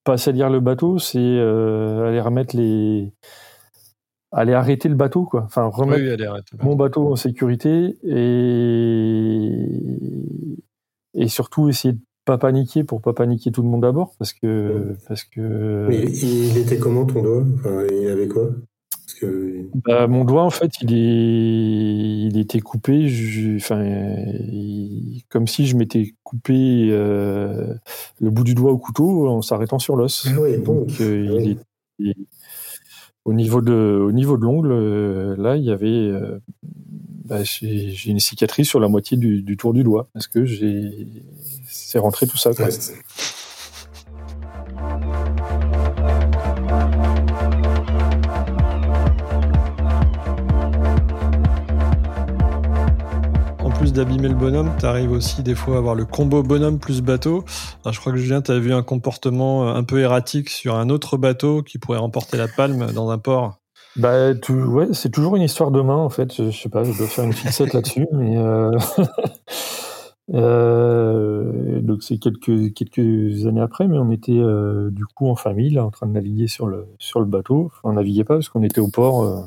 pas 0.03 0.17
salir 0.17 0.49
le 0.49 0.59
bateau, 0.59 0.99
c'est 0.99 1.17
euh, 1.19 2.07
aller 2.07 2.21
remettre 2.21 2.55
les, 2.55 3.13
aller 4.31 4.53
arrêter 4.53 4.89
le 4.89 4.95
bateau, 4.95 5.25
quoi. 5.25 5.43
Enfin, 5.45 5.67
remettre 5.67 6.23
mon 6.61 6.75
bateau 6.75 7.11
en 7.11 7.15
sécurité 7.15 7.97
et 8.03 9.67
et 11.13 11.27
surtout 11.27 11.69
essayer 11.69 11.93
de 11.93 11.99
pas 12.25 12.37
paniquer 12.37 12.83
pour 12.83 13.01
pas 13.01 13.13
paniquer 13.13 13.51
tout 13.51 13.61
le 13.61 13.69
monde 13.69 13.81
d'abord 13.81 14.13
parce 14.17 14.33
que 14.33 14.95
parce 15.07 15.23
que 15.23 15.87
mais 15.89 16.03
il 16.03 16.57
était 16.57 16.77
comment 16.77 17.05
ton 17.05 17.21
doigt? 17.21 17.43
Enfin, 17.55 17.83
il 17.91 18.07
avait 18.07 18.27
quoi? 18.27 18.49
Parce 18.89 19.19
que... 19.19 19.67
bah, 19.85 20.07
mon 20.07 20.23
doigt 20.23 20.43
en 20.43 20.49
fait 20.49 20.71
il 20.81 20.93
est 20.93 22.27
il 22.27 22.37
était 22.37 22.61
coupé 22.61 23.07
enfin 23.57 23.83
comme 25.29 25.47
si 25.47 25.65
je 25.65 25.75
m'étais 25.75 26.13
coupé 26.23 26.87
euh, 26.91 27.73
le 28.21 28.29
bout 28.29 28.43
du 28.43 28.53
doigt 28.53 28.71
au 28.71 28.77
couteau 28.77 29.27
en 29.27 29.41
s'arrêtant 29.41 29.79
sur 29.79 29.95
l'os. 29.95 30.27
Ah 30.29 30.39
oui, 30.39 30.57
bon. 30.57 30.81
donc 30.81 31.01
euh, 31.01 31.37
ah 31.37 31.41
il 31.99 32.09
est, 32.09 32.17
au 33.25 33.33
niveau 33.33 33.61
de 33.61 34.01
au 34.01 34.11
niveau 34.11 34.37
de 34.37 34.43
l'ongle 34.43 34.71
euh, 34.71 35.35
là 35.37 35.57
il 35.57 35.63
y 35.63 35.71
avait 35.71 36.11
bah, 37.25 37.43
j'ai 37.43 38.09
une 38.09 38.19
cicatrice 38.19 38.67
sur 38.67 38.79
la 38.79 38.87
moitié 38.87 39.15
du, 39.17 39.57
tour 39.57 39.73
du 39.73 39.83
doigt 39.83 40.09
parce 40.13 40.27
que 40.27 40.45
j'ai 40.45 41.07
c'est 41.65 41.99
rentré 41.99 42.27
tout 42.27 42.37
ça. 42.37 42.51
En 53.59 53.69
plus 53.69 53.93
d'abîmer 53.93 54.27
le 54.27 54.35
bonhomme, 54.35 54.71
tu 54.77 54.85
arrives 54.85 55.11
aussi 55.11 55.43
des 55.43 55.55
fois 55.55 55.75
à 55.75 55.77
avoir 55.77 55.95
le 55.95 56.05
combo 56.05 56.43
bonhomme 56.43 56.79
plus 56.79 57.01
bateau. 57.01 57.45
je 57.89 57.97
crois 57.99 58.11
que 58.11 58.17
Julien, 58.17 58.41
tu 58.41 58.51
as 58.51 58.59
vu 58.59 58.73
un 58.73 58.83
comportement 58.83 59.73
un 59.73 59.83
peu 59.83 60.01
erratique 60.01 60.49
sur 60.49 60.75
un 60.75 60.89
autre 60.89 61.17
bateau 61.17 61.63
qui 61.63 61.77
pourrait 61.79 61.99
remporter 61.99 62.37
la 62.37 62.49
palme 62.49 62.91
dans 62.91 63.09
un 63.09 63.17
port. 63.17 63.62
Bah, 63.95 64.33
tout, 64.33 64.53
ouais, 64.53 64.87
c'est 64.93 65.09
toujours 65.09 65.35
une 65.35 65.43
histoire 65.43 65.71
de 65.71 65.81
main, 65.81 65.97
en 65.97 66.09
fait. 66.09 66.33
Je, 66.35 66.51
sais 66.51 66.69
pas, 66.69 66.83
je 66.83 66.97
dois 66.97 67.07
faire 67.07 67.25
une 67.25 67.33
fixette 67.33 67.73
là-dessus, 67.73 68.07
mais 68.11 68.37
euh... 68.37 68.71
euh, 70.33 71.81
donc 71.81 72.01
c'est 72.01 72.17
quelques 72.17 72.73
quelques 72.73 73.45
années 73.45 73.61
après, 73.61 73.87
mais 73.87 73.97
on 73.97 74.09
était 74.11 74.31
euh, 74.31 74.89
du 74.89 75.05
coup 75.05 75.29
en 75.29 75.35
famille, 75.35 75.69
là, 75.71 75.85
en 75.85 75.91
train 75.91 76.07
de 76.07 76.13
naviguer 76.13 76.47
sur 76.47 76.67
le 76.67 76.87
sur 76.97 77.19
le 77.19 77.25
bateau. 77.25 77.65
Enfin, 77.67 77.79
on 77.83 77.93
naviguait 77.93 78.23
pas 78.23 78.35
parce 78.35 78.49
qu'on 78.49 78.63
était 78.63 78.81
au 78.81 78.87
port, 78.87 79.23
euh, 79.23 79.41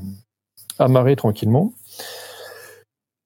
amarré 0.78 1.16
tranquillement. 1.16 1.72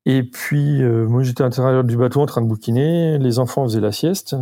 Et 0.07 0.23
puis 0.23 0.83
euh, 0.83 1.07
moi 1.07 1.23
j'étais 1.23 1.43
à 1.43 1.45
l'intérieur 1.47 1.85
du 1.85 1.97
bateau 1.97 2.21
en 2.21 2.27
train 2.27 2.41
de 2.41 2.47
bouquiner, 2.47 3.19
les 3.19 3.39
enfants 3.39 3.65
faisaient 3.65 3.81
la 3.81 3.93
sieste, 3.93 4.35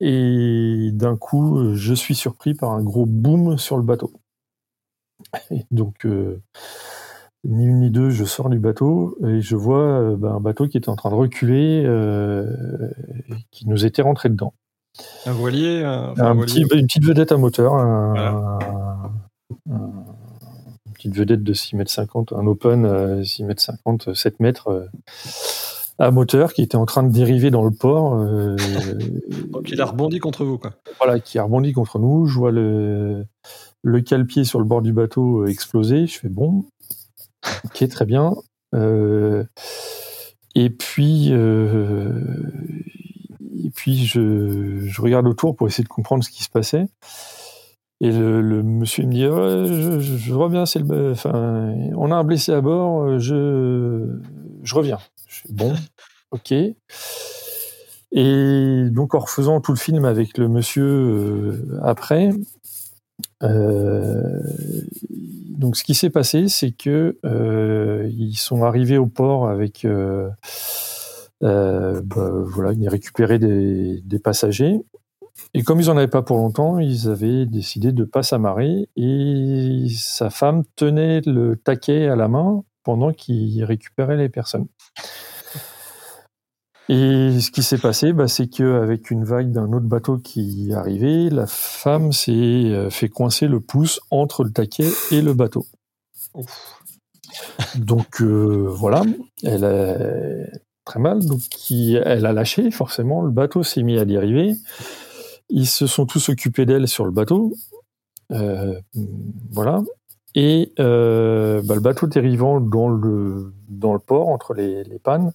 et 0.00 0.90
d'un 0.92 1.16
coup 1.16 1.74
je 1.74 1.94
suis 1.94 2.14
surpris 2.14 2.54
par 2.54 2.72
un 2.72 2.82
gros 2.82 3.06
boom 3.06 3.58
sur 3.58 3.76
le 3.76 3.84
bateau. 3.84 4.12
Donc, 5.70 6.04
euh, 6.04 6.40
ni 7.44 7.66
une 7.66 7.80
ni 7.80 7.90
deux, 7.90 8.10
je 8.10 8.24
sors 8.24 8.48
du 8.48 8.58
bateau 8.58 9.16
et 9.26 9.40
je 9.40 9.56
vois 9.56 9.82
euh, 9.82 10.16
ben, 10.16 10.34
un 10.34 10.40
bateau 10.40 10.66
qui 10.68 10.76
était 10.76 10.88
en 10.88 10.96
train 10.96 11.10
de 11.10 11.14
reculer, 11.14 11.82
euh, 11.84 12.46
qui 13.50 13.68
nous 13.68 13.84
était 13.84 14.02
rentré 14.02 14.28
dedans. 14.28 14.54
Un 15.26 15.32
voilier, 15.32 15.84
un, 15.84 16.14
Petit, 16.36 16.62
Une 16.62 16.86
petite 16.86 17.04
vedette 17.04 17.30
à 17.30 17.36
moteur, 17.36 17.74
une 17.74 18.58
petite 20.94 21.14
vedette 21.14 21.42
de 21.42 21.52
6 21.52 21.76
mètres 21.76 21.90
50, 21.90 22.32
un 22.32 22.46
open 22.46 23.22
6 23.22 23.44
mètres 23.44 23.60
50, 23.62 24.14
7 24.14 24.40
mètres 24.40 24.88
à 25.98 26.10
moteur 26.10 26.54
qui 26.54 26.62
était 26.62 26.76
en 26.76 26.86
train 26.86 27.02
de 27.02 27.12
dériver 27.12 27.50
dans 27.50 27.62
le 27.62 27.72
port. 27.72 28.16
Donc 29.50 29.70
il 29.70 29.82
a 29.82 29.84
rebondi 29.84 30.18
contre 30.18 30.46
vous, 30.46 30.56
quoi. 30.56 30.72
Voilà, 30.98 31.20
qui 31.20 31.38
a 31.38 31.42
rebondi 31.42 31.74
contre 31.74 31.98
nous. 31.98 32.24
Je 32.24 32.38
vois 32.38 32.50
le, 32.50 33.26
le 33.82 34.00
cale-pied 34.00 34.44
sur 34.44 34.58
le 34.58 34.64
bord 34.64 34.82
du 34.82 34.92
bateau 34.92 35.42
euh, 35.42 35.46
explosé. 35.46 36.06
Je 36.06 36.18
fais 36.18 36.28
bon, 36.28 36.64
ok, 37.64 37.88
très 37.88 38.04
bien. 38.04 38.34
Euh, 38.74 39.44
et 40.54 40.70
puis, 40.70 41.28
euh, 41.30 42.12
et 43.64 43.70
puis 43.70 44.06
je, 44.06 45.00
regarde 45.00 45.26
autour 45.26 45.56
pour 45.56 45.68
essayer 45.68 45.84
de 45.84 45.88
comprendre 45.88 46.24
ce 46.24 46.30
qui 46.30 46.42
se 46.42 46.50
passait. 46.50 46.86
Et 48.02 48.10
le, 48.12 48.62
monsieur 48.62 49.04
me 49.04 49.12
dit, 49.12 49.22
je, 49.22 50.34
reviens, 50.34 50.64
on 51.96 52.10
a 52.10 52.14
un 52.14 52.24
blessé 52.24 52.52
à 52.52 52.60
bord, 52.60 53.18
je, 53.18 54.20
reviens. 54.72 54.98
Je 55.26 55.40
fais, 55.40 55.52
bon, 55.52 55.74
ok. 56.30 56.52
Et 58.12 58.84
donc 58.90 59.14
en 59.14 59.18
refaisant 59.18 59.60
tout 59.60 59.72
le 59.72 59.78
film 59.78 60.04
avec 60.04 60.36
le 60.36 60.48
monsieur 60.48 61.64
après, 61.82 62.30
donc 65.56 65.76
ce 65.76 65.84
qui 65.84 65.94
s'est 65.94 66.10
passé, 66.10 66.48
c'est 66.48 66.70
que 66.70 67.18
euh, 67.24 68.08
ils 68.12 68.36
sont 68.36 68.62
arrivés 68.64 68.98
au 68.98 69.06
port 69.06 69.48
avec 69.48 69.84
euh, 69.84 70.28
euh 71.42 72.00
bah, 72.04 72.30
voilà, 72.44 72.72
ils 72.72 72.88
récupéraient 72.88 73.38
des, 73.38 74.18
passagers. 74.22 74.80
Et 75.54 75.62
comme 75.62 75.80
ils 75.80 75.90
en 75.90 75.96
avaient 75.96 76.08
pas 76.08 76.22
pour 76.22 76.36
longtemps, 76.36 76.78
ils 76.78 77.08
avaient 77.08 77.46
décidé 77.46 77.92
de 77.92 78.04
pas 78.04 78.22
s'amarrer 78.22 78.88
et 78.96 79.86
sa 79.94 80.30
femme 80.30 80.64
tenait 80.76 81.20
le 81.26 81.56
taquet 81.56 82.06
à 82.06 82.16
la 82.16 82.28
main 82.28 82.64
pendant 82.84 83.12
qu'il 83.12 83.62
récupérait 83.64 84.16
les 84.16 84.28
personnes. 84.28 84.66
Et 86.88 87.40
ce 87.40 87.50
qui 87.50 87.62
s'est 87.62 87.78
passé, 87.78 88.12
bah, 88.12 88.28
c'est 88.28 88.46
qu'avec 88.46 89.10
une 89.10 89.24
vague 89.24 89.50
d'un 89.50 89.72
autre 89.72 89.86
bateau 89.86 90.18
qui 90.18 90.72
arrivait, 90.72 91.28
la 91.30 91.46
femme 91.46 92.12
s'est 92.12 92.32
euh, 92.32 92.90
fait 92.90 93.08
coincer 93.08 93.48
le 93.48 93.60
pouce 93.60 94.00
entre 94.10 94.44
le 94.44 94.52
taquet 94.52 94.88
et 95.10 95.20
le 95.20 95.34
bateau. 95.34 95.66
Donc 97.76 98.20
euh, 98.20 98.66
voilà, 98.68 99.02
elle 99.42 99.64
a 99.64 99.96
très 100.84 101.00
mal, 101.00 101.24
donc 101.24 101.40
qui, 101.40 101.96
elle 101.96 102.24
a 102.24 102.32
lâché 102.32 102.70
forcément, 102.70 103.22
le 103.22 103.30
bateau 103.30 103.62
s'est 103.62 103.82
mis 103.82 103.98
à 103.98 104.04
dériver. 104.04 104.54
Ils 105.48 105.66
se 105.66 105.86
sont 105.86 106.06
tous 106.06 106.28
occupés 106.28 106.66
d'elle 106.66 106.88
sur 106.88 107.04
le 107.04 107.10
bateau. 107.10 107.52
Euh, 108.32 108.80
voilà. 109.50 109.82
Et 110.34 110.72
euh, 110.78 111.62
bah, 111.64 111.74
le 111.74 111.80
bateau 111.80 112.06
dérivant 112.06 112.60
dans 112.60 112.88
le, 112.88 113.52
dans 113.68 113.92
le 113.92 113.98
port, 113.98 114.28
entre 114.28 114.54
les, 114.54 114.84
les 114.84 114.98
pannes, 114.98 115.32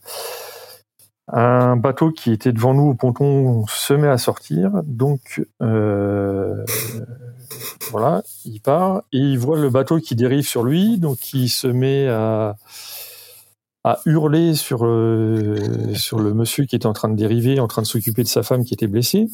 un 1.31 1.77
bateau 1.77 2.11
qui 2.11 2.31
était 2.31 2.51
devant 2.51 2.73
nous 2.73 2.89
au 2.89 2.93
ponton 2.93 3.65
se 3.67 3.93
met 3.93 4.07
à 4.07 4.17
sortir, 4.17 4.71
donc 4.83 5.43
euh, 5.61 6.65
voilà, 7.89 8.23
il 8.45 8.59
part 8.59 9.03
et 9.13 9.17
il 9.17 9.39
voit 9.39 9.57
le 9.57 9.69
bateau 9.69 9.99
qui 9.99 10.15
dérive 10.15 10.47
sur 10.47 10.63
lui, 10.63 10.97
donc 10.97 11.33
il 11.33 11.49
se 11.49 11.67
met 11.67 12.07
à, 12.07 12.55
hurler 14.05 14.55
sur, 14.55 14.85
euh, 14.85 15.93
sur 15.95 16.19
le 16.19 16.33
monsieur 16.33 16.65
qui 16.65 16.75
était 16.75 16.85
en 16.85 16.93
train 16.93 17.09
de 17.09 17.15
dériver, 17.15 17.59
en 17.59 17.67
train 17.67 17.81
de 17.81 17.87
s'occuper 17.87 18.23
de 18.23 18.27
sa 18.27 18.43
femme 18.43 18.63
qui 18.63 18.73
était 18.73 18.87
blessée. 18.87 19.27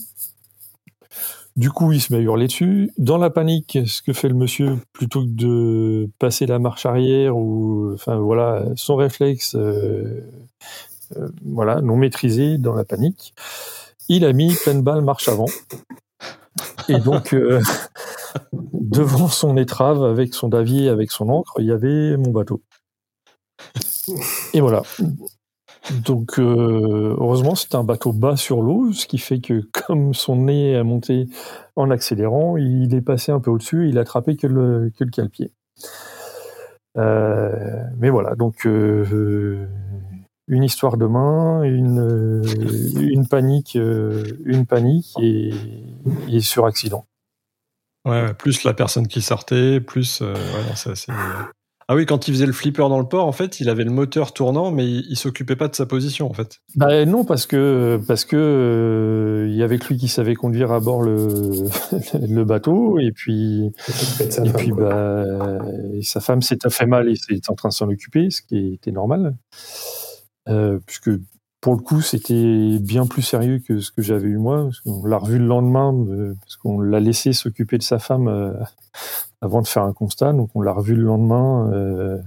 Du 1.58 1.72
coup, 1.72 1.92
il 1.92 2.00
se 2.00 2.14
met 2.14 2.20
à 2.20 2.22
hurler 2.22 2.46
dessus. 2.46 2.92
Dans 3.00 3.18
la 3.18 3.32
panique, 3.32 3.80
ce 3.88 4.04
que 4.04 4.14
fait 4.14 4.30
le 4.30 4.36
monsieur, 4.36 4.78
plutôt 4.94 5.24
que 5.24 5.30
de 5.30 6.08
passer 6.20 6.46
la 6.46 6.60
marche 6.60 6.86
arrière 6.86 7.36
ou, 7.36 7.92
enfin 7.96 8.18
voilà, 8.18 8.64
son 8.76 8.96
réflexe, 8.96 9.56
euh, 9.56 10.22
euh, 11.16 11.30
voilà, 11.46 11.82
non 11.82 11.96
maîtrisé 11.96 12.58
dans 12.58 12.74
la 12.74 12.84
panique. 12.84 13.34
Il 14.10 14.26
a 14.26 14.34
mis 14.34 14.56
pleine 14.56 14.82
balle 14.82 15.02
marche 15.02 15.28
avant. 15.28 15.48
Et 16.90 17.00
donc, 17.00 17.34
euh, 17.34 17.62
devant 18.74 19.28
son 19.28 19.58
étrave, 19.58 20.04
avec 20.04 20.34
son 20.34 20.50
davier, 20.50 20.90
avec 20.90 21.12
son 21.12 21.30
encre, 21.30 21.54
il 21.60 21.66
y 21.66 21.72
avait 21.72 22.18
mon 22.18 22.32
bateau. 22.32 22.62
Et 24.54 24.62
voilà. 24.62 24.84
Donc, 26.06 26.40
euh, 26.40 27.16
heureusement, 27.18 27.56
c'était 27.56 27.76
un 27.76 27.84
bateau 27.84 28.12
bas 28.12 28.36
sur 28.36 28.62
l'eau, 28.62 28.92
ce 28.92 29.08
qui 29.08 29.18
fait 29.18 29.40
que, 29.40 29.62
comme 29.88 30.14
son 30.14 30.36
nez 30.36 30.76
a 30.76 30.84
monté 30.84 31.28
en 31.76 31.90
accélérant, 31.92 32.58
il 32.58 32.94
est 32.94 33.02
passé 33.02 33.32
un 33.32 33.40
peu 33.40 33.52
au-dessus 33.52 33.90
il 33.90 33.98
a 33.98 34.02
attrapé 34.02 34.36
que 34.36 34.48
le, 34.48 34.92
que 34.98 35.06
mais 36.96 38.10
voilà, 38.10 38.36
donc 38.36 38.66
une 40.48 40.64
histoire 40.64 40.98
de 40.98 41.06
main, 41.06 41.64
une, 41.64 42.00
euh, 42.00 42.42
une 43.00 43.28
panique, 43.28 43.76
euh, 43.76 44.24
une 44.46 44.66
panique 44.66 45.14
et, 45.22 45.54
et 46.30 46.40
sur 46.40 46.66
accident. 46.66 47.06
Ouais, 48.06 48.34
plus 48.34 48.64
la 48.64 48.74
personne 48.74 49.08
qui 49.08 49.22
sortait, 49.22 49.82
plus. 49.82 50.22
Euh, 50.22 50.34
ouais, 50.34 50.94
ah 51.90 51.96
oui, 51.96 52.06
quand 52.06 52.28
il 52.28 52.34
faisait 52.34 52.46
le 52.46 52.52
flipper 52.52 52.90
dans 52.90 53.00
le 53.00 53.08
port, 53.08 53.26
en 53.26 53.32
fait, 53.32 53.62
il 53.62 53.70
avait 53.70 53.86
le 53.86 53.92
moteur 53.92 54.34
tournant, 54.34 54.72
mais 54.72 54.86
il, 54.86 55.16
s'occupait 55.16 55.56
pas 55.56 55.70
de 55.70 55.76
sa 55.76 55.86
position, 55.86 56.30
en 56.30 56.34
fait. 56.34 56.60
Bah 56.76 57.06
non, 57.06 57.24
parce 57.24 57.46
que 57.46 58.00
parce 58.06 58.26
que 58.26 59.48
il 59.50 59.56
y 59.56 59.64
avait 59.64 59.78
que 59.78 59.88
lui 59.88 59.98
qui 59.98 60.10
savait 60.10 60.36
conduire 60.36 60.74
à 60.74 60.82
bord 60.82 61.02
le 61.02 61.70
le 62.28 62.44
bateau, 62.44 63.00
et 63.00 63.12
puis 63.12 63.72
et 64.20 64.52
puis 64.54 64.72
bah 64.72 65.24
sa 66.02 66.20
femme 66.20 66.42
s'était 66.42 66.70
fait 66.70 66.86
mal 66.86 67.10
et 67.10 67.14
était 67.14 67.50
en 67.50 67.56
train 67.56 67.70
de 67.70 67.74
s'en 67.74 67.90
occuper, 67.90 68.30
ce 68.32 68.42
qui 68.42 68.74
était 68.74 68.92
normal. 68.92 69.36
Euh, 70.50 70.80
puisque 70.86 71.10
pour 71.62 71.76
le 71.76 71.82
coup, 71.82 72.02
c'était 72.02 72.78
bien 72.80 73.08
plus 73.08 73.22
sérieux 73.22 73.60
que 73.60 73.80
ce 73.80 73.92
que 73.92 74.02
j'avais 74.02 74.28
eu 74.28 74.38
moi. 74.38 74.70
on 74.86 75.06
l'a 75.06 75.18
revu 75.18 75.40
le 75.40 75.46
lendemain, 75.46 75.94
euh, 75.94 76.36
parce 76.42 76.56
qu'on 76.56 76.80
l'a 76.80 77.00
laissé 77.00 77.34
s'occuper 77.34 77.78
de 77.78 77.84
sa 77.84 78.00
femme 78.00 78.28
euh, 78.28 78.54
avant 79.42 79.62
de 79.62 79.68
faire 79.68 79.84
un 79.84 79.94
constat. 79.94 80.34
Donc 80.34 80.52
on 80.56 80.62
l'a 80.62 80.74
revu 80.74 80.96
le 80.96 81.04
lendemain. 81.04 82.22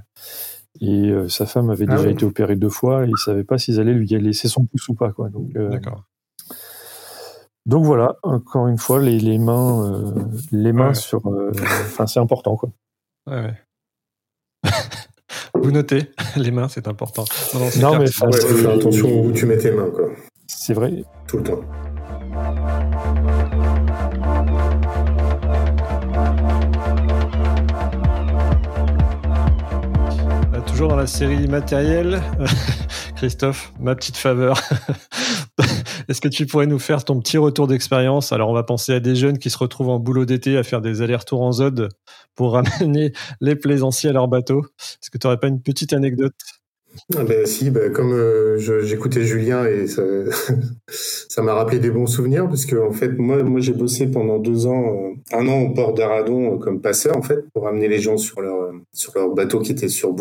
et 0.80 1.12
sa 1.28 1.46
femme 1.46 1.70
avait 1.70 1.86
ah 1.88 1.96
déjà 1.96 2.10
été 2.10 2.24
opérée 2.24 2.56
deux 2.56 2.70
fois 2.70 3.06
et 3.06 3.10
il 3.10 3.16
savait 3.18 3.44
pas 3.44 3.58
s'ils 3.58 3.80
allaient 3.80 3.94
lui 3.94 4.06
laisser 4.06 4.48
son 4.48 4.64
pouce 4.66 4.88
ou 4.88 4.94
pas. 4.94 5.12
Quoi. 5.12 5.28
Donc, 5.28 5.52
D'accord. 5.52 6.04
Donc 7.66 7.84
voilà, 7.84 8.16
encore 8.22 8.68
une 8.68 8.78
fois, 8.78 9.00
les, 9.00 9.20
les 9.20 9.38
mains, 9.38 10.14
les 10.50 10.72
mains 10.72 10.94
sur. 10.94 11.26
Enfin, 11.26 12.06
c'est 12.06 12.20
important, 12.20 12.56
quoi. 12.56 12.70
Ouais, 13.26 13.42
ouais. 13.42 14.70
Vous 15.62 15.72
notez, 15.72 16.10
les 16.36 16.50
mains, 16.50 16.68
c'est 16.68 16.88
important. 16.88 17.24
Non, 17.80 17.98
mais 17.98 18.06
fais 18.06 18.66
attention 18.66 19.24
où 19.24 19.32
tu 19.32 19.46
mets 19.46 19.58
tes 19.58 19.70
mains, 19.70 19.90
quoi. 19.94 20.08
C'est 20.46 20.74
vrai. 20.74 21.04
Tout 21.26 21.38
le 21.38 21.42
temps. 21.44 21.60
Euh, 30.54 30.60
toujours 30.66 30.88
dans 30.88 30.96
la 30.96 31.06
série 31.06 31.46
matérielle, 31.46 32.22
Christophe, 33.16 33.72
ma 33.80 33.94
petite 33.94 34.16
faveur. 34.16 34.60
Est-ce 36.10 36.20
que 36.20 36.26
tu 36.26 36.44
pourrais 36.44 36.66
nous 36.66 36.80
faire 36.80 37.04
ton 37.04 37.20
petit 37.20 37.38
retour 37.38 37.68
d'expérience? 37.68 38.32
Alors, 38.32 38.50
on 38.50 38.52
va 38.52 38.64
penser 38.64 38.92
à 38.92 38.98
des 38.98 39.14
jeunes 39.14 39.38
qui 39.38 39.48
se 39.48 39.56
retrouvent 39.56 39.90
en 39.90 40.00
boulot 40.00 40.24
d'été 40.24 40.56
à 40.56 40.64
faire 40.64 40.80
des 40.80 41.02
allers-retours 41.02 41.40
en 41.40 41.52
ZOD 41.52 41.88
pour 42.34 42.54
ramener 42.80 43.12
les 43.40 43.54
plaisanciers 43.54 44.10
à 44.10 44.12
leur 44.12 44.26
bateau. 44.26 44.66
Est-ce 44.80 45.08
que 45.08 45.18
tu 45.18 45.28
n'aurais 45.28 45.38
pas 45.38 45.46
une 45.46 45.62
petite 45.62 45.92
anecdote? 45.92 46.32
Ah 47.16 47.22
ben 47.22 47.46
si, 47.46 47.70
ben 47.70 47.92
comme 47.92 48.12
euh, 48.12 48.58
j'écoutais 48.82 49.22
Julien 49.22 49.64
et 49.64 49.86
ça 50.88 51.42
m'a 51.42 51.54
rappelé 51.54 51.78
des 51.78 51.92
bons 51.92 52.08
souvenirs 52.08 52.48
parce 52.48 52.66
que 52.66 52.90
fait 52.90 53.16
moi 53.16 53.60
j'ai 53.60 53.72
bossé 53.72 54.08
pendant 54.08 54.40
deux 54.40 54.66
ans, 54.66 54.96
euh, 54.96 55.36
un 55.38 55.46
an 55.46 55.60
au 55.60 55.70
port 55.72 55.94
d'Aradon 55.94 56.54
euh, 56.54 56.58
comme 56.58 56.80
passeur 56.80 57.16
en 57.16 57.22
fait 57.22 57.48
pour 57.54 57.62
ramener 57.62 57.86
les 57.86 58.00
gens 58.00 58.16
sur 58.16 58.40
leur 58.40 58.72
sur 58.92 59.12
leur 59.14 59.32
bateau 59.32 59.60
qui 59.60 59.70
était 59.70 59.88
sur 59.88 60.16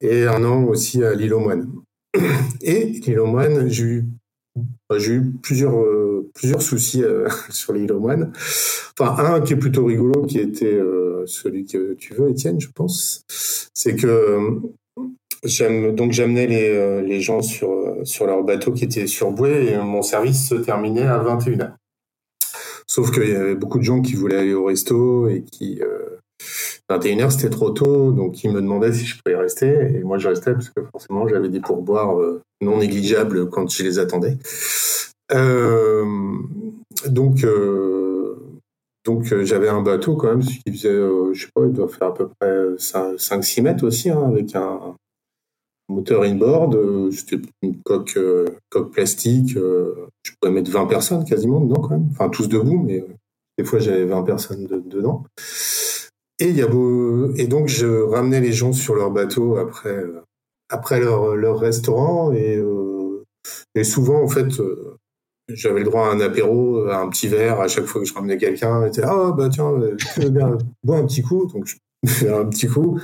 et 0.00 0.26
un 0.26 0.44
an 0.44 0.62
aussi 0.62 1.02
à 1.02 1.12
l'île 1.14 1.34
aux 1.34 1.40
Moines. 1.40 1.68
Et 2.62 3.00
l'île 3.04 3.18
aux 3.18 3.26
Moines, 3.26 3.68
j'ai 3.68 3.82
eu 3.82 4.06
j'ai 4.96 5.12
eu 5.12 5.32
plusieurs, 5.42 5.78
euh, 5.78 6.30
plusieurs 6.34 6.62
soucis 6.62 7.02
euh, 7.02 7.28
sur 7.50 7.72
l'île 7.72 7.92
aux 7.92 8.00
moines. 8.00 8.32
Enfin, 8.98 9.34
un 9.34 9.40
qui 9.40 9.52
est 9.52 9.56
plutôt 9.56 9.84
rigolo, 9.84 10.24
qui 10.26 10.38
était 10.38 10.66
euh, 10.66 11.24
celui 11.26 11.64
que 11.64 11.94
tu 11.94 12.14
veux, 12.14 12.30
Étienne, 12.30 12.60
je 12.60 12.68
pense. 12.74 13.24
C'est 13.74 13.96
que 13.96 14.60
donc 15.92 16.10
j'amenais 16.10 16.48
les, 16.48 17.02
les 17.02 17.20
gens 17.20 17.42
sur, 17.42 17.96
sur 18.02 18.26
leur 18.26 18.42
bateau 18.42 18.72
qui 18.72 18.84
était 18.84 19.06
sur 19.06 19.30
bouée 19.30 19.72
et 19.72 19.76
mon 19.76 20.02
service 20.02 20.48
se 20.48 20.56
terminait 20.56 21.06
à 21.06 21.22
21h. 21.22 21.74
Sauf 22.88 23.12
qu'il 23.12 23.28
y 23.28 23.36
avait 23.36 23.54
beaucoup 23.54 23.78
de 23.78 23.84
gens 23.84 24.02
qui 24.02 24.14
voulaient 24.14 24.38
aller 24.38 24.54
au 24.54 24.64
resto 24.64 25.28
et 25.28 25.42
qui 25.42 25.80
21h, 26.90 27.30
c'était 27.30 27.50
trop 27.50 27.70
tôt, 27.70 28.12
donc 28.12 28.42
ils 28.44 28.50
me 28.50 28.60
demandaient 28.62 28.92
si 28.92 29.04
je 29.04 29.16
pouvais 29.20 29.36
rester, 29.36 29.94
et 29.94 30.02
moi 30.02 30.16
je 30.16 30.28
restais 30.28 30.52
parce 30.52 30.70
que 30.70 30.82
forcément 30.90 31.28
j'avais 31.28 31.50
des 31.50 31.60
pourboires 31.60 32.18
euh, 32.18 32.40
non 32.62 32.78
négligeables 32.78 33.50
quand 33.50 33.70
je 33.70 33.82
les 33.82 33.98
attendais. 33.98 34.38
Euh, 35.32 36.06
donc, 37.06 37.44
euh, 37.44 38.36
donc 39.04 39.24
j'avais 39.44 39.68
un 39.68 39.82
bateau 39.82 40.16
quand 40.16 40.28
même, 40.28 40.40
qui 40.42 40.62
faisait, 40.72 40.98
je 41.32 41.40
sais 41.40 41.50
pas, 41.54 41.66
il 41.66 41.72
doit 41.72 41.88
faire 41.88 42.08
à 42.08 42.14
peu 42.14 42.28
près 42.40 42.76
5-6 42.78 43.62
mètres 43.62 43.84
aussi, 43.84 44.08
hein, 44.08 44.22
avec 44.26 44.56
un 44.56 44.96
moteur 45.90 46.22
inboard. 46.22 47.12
C'était 47.12 47.40
une 47.60 47.82
coque, 47.82 48.18
coque 48.70 48.92
plastique. 48.92 49.50
je 49.54 50.32
pouvais 50.40 50.54
mettre 50.54 50.70
20 50.70 50.86
personnes 50.86 51.24
quasiment 51.26 51.60
dedans 51.60 51.82
quand 51.82 51.90
même, 51.90 52.08
enfin 52.12 52.30
tous 52.30 52.48
debout, 52.48 52.82
mais 52.82 53.04
des 53.58 53.64
fois 53.64 53.78
j'avais 53.78 54.06
20 54.06 54.22
personnes 54.22 54.66
dedans. 54.66 55.24
Et, 56.40 56.50
y 56.50 56.62
a 56.62 56.66
beau... 56.66 57.32
et 57.34 57.46
donc, 57.46 57.68
je 57.68 57.86
ramenais 57.86 58.40
les 58.40 58.52
gens 58.52 58.72
sur 58.72 58.94
leur 58.94 59.10
bateau 59.10 59.56
après, 59.56 60.04
après 60.68 61.00
leur, 61.00 61.34
leur 61.34 61.58
restaurant. 61.58 62.32
Et, 62.32 62.56
euh, 62.56 63.24
et 63.74 63.84
souvent, 63.84 64.22
en 64.22 64.28
fait, 64.28 64.60
euh, 64.60 64.98
j'avais 65.48 65.80
le 65.80 65.86
droit 65.86 66.08
à 66.08 66.10
un 66.12 66.20
apéro, 66.20 66.86
à 66.88 66.98
un 66.98 67.08
petit 67.08 67.28
verre 67.28 67.60
à 67.60 67.68
chaque 67.68 67.86
fois 67.86 68.00
que 68.00 68.06
je 68.06 68.14
ramenais 68.14 68.36
quelqu'un. 68.36 68.86
était 68.86 69.02
ah 69.02 69.32
bah 69.36 69.48
tiens, 69.48 69.72
veux 69.72 70.30
bien 70.30 70.58
boire 70.84 71.00
un 71.00 71.06
petit 71.06 71.22
coup? 71.22 71.46
Donc 71.46 71.66
je 71.66 71.76
fais 72.06 72.28
un 72.28 72.44
petit 72.44 72.66
coup, 72.66 73.00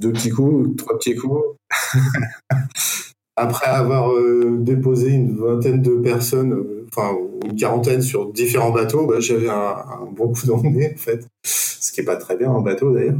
deux 0.00 0.12
petits 0.12 0.30
coups, 0.30 0.76
trois 0.76 0.96
petits 0.98 1.16
coups. 1.16 1.56
Après 3.36 3.70
avoir 3.70 4.12
euh, 4.12 4.58
déposé 4.58 5.10
une 5.10 5.36
vingtaine 5.36 5.80
de 5.82 5.96
personnes, 5.96 6.52
euh, 6.52 6.79
enfin 6.92 7.16
une 7.44 7.56
quarantaine 7.56 8.02
sur 8.02 8.32
différents 8.32 8.70
bateaux, 8.70 9.06
bah, 9.06 9.20
j'avais 9.20 9.48
un, 9.48 9.76
bon 10.12 10.32
coup 10.32 10.46
d'emmener 10.46 10.92
en 10.94 10.98
fait, 10.98 11.26
ce 11.44 11.92
qui 11.92 12.00
est 12.00 12.04
pas 12.04 12.16
très 12.16 12.36
bien 12.36 12.50
en 12.50 12.60
bateau 12.60 12.92
d'ailleurs. 12.92 13.18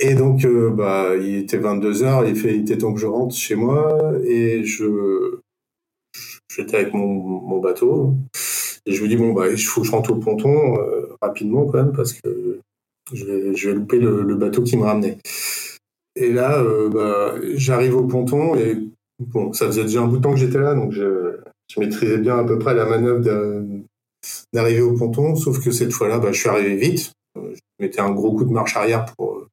Et 0.00 0.14
donc, 0.14 0.44
euh, 0.44 0.70
bah, 0.70 1.10
il 1.16 1.36
était 1.36 1.58
22 1.58 2.02
heures, 2.02 2.26
il, 2.26 2.34
fait, 2.34 2.54
il 2.54 2.62
était 2.62 2.78
temps 2.78 2.92
que 2.92 3.00
je 3.00 3.06
rentre 3.06 3.34
chez 3.34 3.54
moi 3.54 4.12
et 4.24 4.64
je 4.64 5.38
j'étais 6.54 6.76
avec 6.76 6.92
mon, 6.92 7.06
mon, 7.06 7.60
bateau 7.60 8.14
et 8.84 8.92
je 8.92 9.02
me 9.02 9.08
dis 9.08 9.16
bon 9.16 9.32
bah 9.32 9.48
il 9.48 9.58
faut 9.58 9.80
que 9.80 9.86
je 9.86 9.92
rentre 9.92 10.12
au 10.12 10.16
ponton 10.16 10.76
rapidement 11.22 11.64
quand 11.64 11.78
même 11.78 11.92
parce 11.92 12.12
que 12.12 12.60
je 13.14 13.24
vais, 13.24 13.54
je 13.54 13.70
vais 13.70 13.74
louper 13.74 13.98
le, 13.98 14.22
le 14.22 14.34
bateau 14.34 14.62
qui 14.62 14.76
me 14.76 14.82
ramenait. 14.82 15.16
Et 16.14 16.30
là, 16.30 16.62
bah, 16.92 17.36
j'arrive 17.54 17.96
au 17.96 18.04
ponton 18.04 18.54
et 18.56 18.76
Bon, 19.28 19.52
ça 19.52 19.66
faisait 19.66 19.82
déjà 19.82 20.02
un 20.02 20.06
bout 20.06 20.18
de 20.18 20.22
temps 20.22 20.32
que 20.32 20.38
j'étais 20.38 20.58
là, 20.58 20.74
donc 20.74 20.92
je, 20.92 21.36
maîtrisais 21.80 22.18
bien 22.18 22.38
à 22.38 22.44
peu 22.44 22.58
près 22.58 22.74
la 22.74 22.86
manœuvre 22.86 23.24
d'arriver 24.52 24.80
au 24.80 24.94
ponton, 24.94 25.36
sauf 25.36 25.62
que 25.62 25.70
cette 25.70 25.92
fois-là, 25.92 26.18
bah, 26.18 26.32
je 26.32 26.40
suis 26.40 26.48
arrivé 26.48 26.76
vite. 26.76 27.12
Je 27.36 27.60
mettais 27.80 28.00
un 28.00 28.10
gros 28.10 28.34
coup 28.34 28.44
de 28.44 28.52
marche 28.52 28.76
arrière 28.76 29.06
pour, 29.06 29.46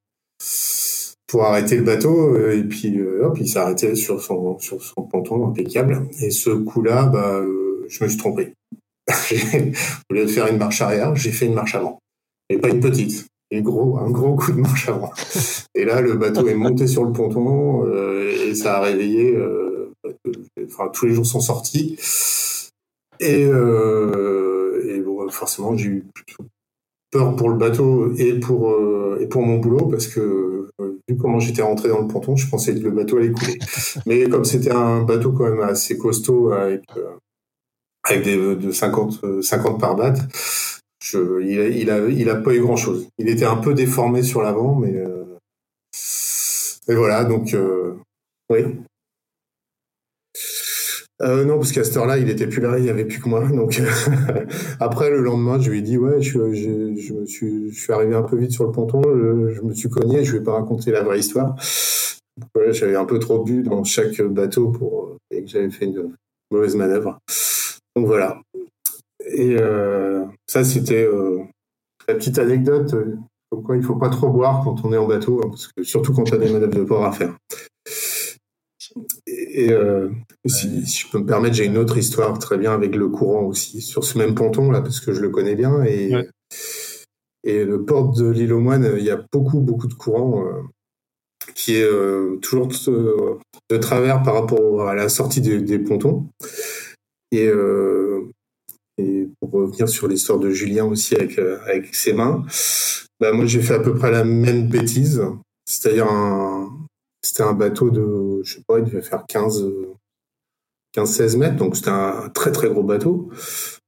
pour 1.28 1.44
arrêter 1.46 1.78
le 1.78 1.84
bateau, 1.84 2.38
et 2.50 2.64
puis 2.64 3.00
euh, 3.00 3.26
hop, 3.26 3.38
il 3.40 3.58
arrêté 3.58 3.96
sur 3.96 4.22
son, 4.22 4.60
sur 4.60 4.82
son 4.82 5.04
ponton 5.04 5.48
impeccable. 5.48 6.08
Et 6.22 6.32
ce 6.32 6.50
coup-là, 6.50 7.06
bah, 7.06 7.42
je 7.88 8.04
me 8.04 8.10
suis 8.10 8.18
trompé. 8.18 8.54
Au 10.10 10.14
lieu 10.14 10.26
de 10.26 10.28
faire 10.28 10.48
une 10.48 10.58
marche 10.58 10.82
arrière, 10.82 11.16
j'ai 11.16 11.32
fait 11.32 11.46
une 11.46 11.56
marche 11.56 11.76
avant. 11.76 12.00
Et 12.50 12.58
pas 12.58 12.70
une 12.70 12.80
petite 12.80 13.30
et 13.52 13.62
gros, 13.62 13.98
un 13.98 14.10
gros 14.10 14.36
coup 14.36 14.52
de 14.52 14.60
manche 14.60 14.90
avant. 14.90 15.12
Et 15.76 15.86
là, 15.86 16.02
le 16.02 16.14
bateau 16.14 16.48
est 16.48 16.56
monté 16.56 16.88
sur 16.88 17.04
le 17.04 17.12
ponton 17.12 17.86
euh, 17.86 18.32
et 18.48 18.54
ça 18.54 18.78
a 18.78 18.82
réveillé. 18.82 19.36
Euh, 19.36 19.69
enfin, 20.72 20.90
tous 20.94 21.06
les 21.06 21.14
jours 21.14 21.26
sont 21.26 21.40
sortis. 21.40 21.98
Et, 23.20 23.46
euh, 23.46 25.04
bon, 25.06 25.30
forcément, 25.30 25.76
j'ai 25.76 25.90
eu 25.90 26.06
peur 27.12 27.36
pour 27.36 27.50
le 27.50 27.58
bateau 27.58 28.14
et 28.16 28.34
pour 28.40 28.76
et 29.20 29.28
pour 29.28 29.42
mon 29.42 29.58
boulot 29.58 29.88
parce 29.88 30.08
que 30.08 30.70
vu 31.08 31.18
comment 31.18 31.40
j'étais 31.40 31.64
rentré 31.64 31.90
dans 31.90 32.02
le 32.02 32.08
ponton, 32.08 32.36
je 32.36 32.48
pensais 32.48 32.74
que 32.76 32.80
le 32.80 32.92
bateau 32.92 33.18
allait 33.18 33.32
couler. 33.32 33.58
Mais 34.06 34.30
comme 34.30 34.46
c'était 34.46 34.72
un 34.72 35.02
bateau 35.02 35.32
quand 35.32 35.50
même 35.50 35.62
assez 35.62 35.98
costaud 35.98 36.52
avec 36.52 36.84
avec 38.04 38.24
des 38.24 38.56
de 38.56 38.72
50 38.72 39.42
50 39.42 39.80
par 39.80 39.96
batte, 39.96 40.20
il, 41.14 41.90
a, 41.90 42.08
il, 42.08 42.30
a, 42.30 42.36
pas 42.36 42.54
eu 42.54 42.62
grand 42.62 42.76
chose. 42.76 43.10
Il 43.18 43.30
était 43.30 43.46
un 43.46 43.58
peu 43.58 43.74
déformé 43.74 44.24
sur 44.24 44.42
l'avant, 44.42 44.76
mais, 44.76 44.96
euh, 44.96 45.38
voilà, 46.88 47.24
donc 47.24 47.54
euh, 47.54 47.96
oui. 48.50 48.62
Euh, 51.22 51.44
non, 51.44 51.58
parce 51.58 51.72
qu'à 51.74 51.84
cette 51.84 51.98
heure-là, 51.98 52.18
il 52.18 52.30
était 52.30 52.48
plus 52.48 52.62
là, 52.62 52.78
il 52.78 52.84
n'y 52.84 52.90
avait 52.90 53.06
plus 53.06 53.20
que 53.20 53.28
moi. 53.28 53.46
Donc 53.54 53.82
après, 54.80 55.10
le 55.10 55.22
lendemain, 55.22 55.60
je 55.60 55.70
lui 55.70 55.80
ai 55.80 55.82
dit 55.82 55.98
ouais, 55.98 56.22
je, 56.22 56.40
me 56.40 57.26
suis, 57.26 57.92
arrivé 57.94 58.16
un 58.16 58.24
peu 58.24 58.38
vite 58.38 58.52
sur 58.52 58.66
le 58.66 58.72
ponton, 58.72 59.02
je, 59.04 59.62
me 59.62 59.74
suis 59.74 59.90
cogné. 59.90 60.24
Je 60.24 60.38
vais 60.38 60.44
pas 60.44 60.54
raconter 60.54 60.92
la 60.92 61.04
vraie 61.04 61.20
histoire. 61.20 61.56
j'avais 62.72 62.96
un 62.96 63.06
peu 63.06 63.20
trop 63.20 63.44
bu 63.44 63.64
dans 63.64 63.84
chaque 63.84 64.22
bateau 64.22 64.70
pour 64.70 65.18
et 65.32 65.44
que 65.44 65.50
j'avais 65.50 65.70
fait 65.70 65.86
une 65.86 66.16
mauvaise 66.52 66.76
manœuvre. 66.76 67.20
Donc 67.96 68.08
voilà. 68.08 68.42
Et 69.26 69.56
euh, 69.60 70.26
ça, 70.48 70.64
c'était 70.64 71.04
euh, 71.04 71.44
la 72.08 72.16
petite 72.16 72.40
anecdote. 72.40 72.94
Euh, 72.94 73.18
comme 73.52 73.64
quoi, 73.64 73.78
il 73.78 73.84
faut 73.84 73.96
pas 73.96 74.10
trop 74.10 74.30
boire 74.30 74.62
quand 74.64 74.86
on 74.86 74.94
est 74.94 74.98
en 74.98 75.08
bateau, 75.08 75.42
hein, 75.44 75.52
surtout 75.82 76.14
quand 76.14 76.32
on 76.32 76.36
a 76.36 76.38
des 76.38 76.52
manœuvres 76.52 76.76
de 76.76 76.84
port 76.84 77.04
à 77.04 77.12
faire. 77.12 77.36
Et, 79.28 79.70
si, 80.46 80.86
je 80.86 81.10
peux 81.12 81.20
me 81.20 81.26
permettre, 81.26 81.56
j'ai 81.56 81.66
une 81.66 81.78
autre 81.78 81.98
histoire 81.98 82.38
très 82.40 82.58
bien 82.58 82.74
avec 82.74 82.96
le 82.96 83.08
courant 83.10 83.44
aussi, 83.44 83.82
sur 83.82 84.04
ce 84.04 84.18
même 84.18 84.36
ponton 84.36 84.72
là, 84.72 84.82
parce 84.82 85.00
que 85.00 85.14
je 85.14 85.22
le 85.22 85.30
connais 85.30 85.56
bien. 85.56 85.84
Et, 85.84 86.12
et 87.44 87.64
le 87.64 87.84
port 87.86 88.12
de 88.12 88.30
l'île 88.30 88.54
aux 88.54 88.60
Moines, 88.60 88.96
il 88.98 89.04
y 89.04 89.12
a 89.12 89.24
beaucoup, 89.32 89.60
beaucoup 89.60 89.88
de 89.88 89.94
courant 89.94 90.46
qui 91.56 91.76
est 91.76 91.90
toujours 92.42 92.68
de, 92.68 93.78
travers 93.78 94.24
par 94.24 94.36
rapport 94.36 94.88
à 94.88 94.96
la 94.96 95.10
sortie 95.10 95.42
des, 95.42 95.60
des 95.62 95.80
pontons. 95.80 96.28
Et 97.32 97.50
et 99.00 99.30
pour 99.40 99.52
revenir 99.52 99.88
sur 99.88 100.08
l'histoire 100.08 100.40
de 100.40 100.50
Julien 100.50 100.86
aussi 100.86 101.16
avec, 101.16 101.40
euh, 101.40 101.60
avec 101.66 101.96
ses 101.96 102.14
mains, 102.14 102.44
bah 103.20 103.32
moi 103.32 103.46
j'ai 103.46 103.62
fait 103.62 103.76
à 103.76 103.80
peu 103.80 103.96
près 103.96 104.12
la 104.12 104.24
même 104.24 104.68
bêtise. 104.68 105.24
C'est-à-dire 105.66 106.08
un, 106.08 106.70
c'était 107.22 107.44
un 107.44 107.54
bateau 107.54 107.90
de, 107.90 108.42
je 108.44 108.56
sais 108.56 108.64
pas, 108.68 108.80
il 108.80 108.86
devait 108.86 109.02
faire 109.02 109.26
15, 109.28 109.66
15 110.94 111.12
16 111.12 111.38
mètres, 111.38 111.56
donc 111.56 111.76
c'était 111.76 111.90
un 111.90 112.30
très 112.30 112.52
très 112.52 112.70
gros 112.70 112.84
bateau, 112.84 113.30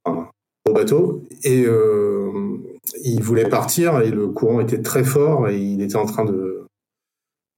gros 0.06 0.74
bateau, 0.74 1.24
et 1.44 1.66
euh, 1.66 2.58
il 3.04 3.22
voulait 3.22 3.50
partir 3.50 4.02
et 4.02 4.12
le 4.12 4.28
courant 4.28 4.60
était 4.60 4.82
très 4.82 5.04
fort 5.04 5.50
et 5.50 5.60
il 5.60 5.82
était 5.82 5.96
en 5.96 6.06
train 6.06 6.26
de 6.26 6.68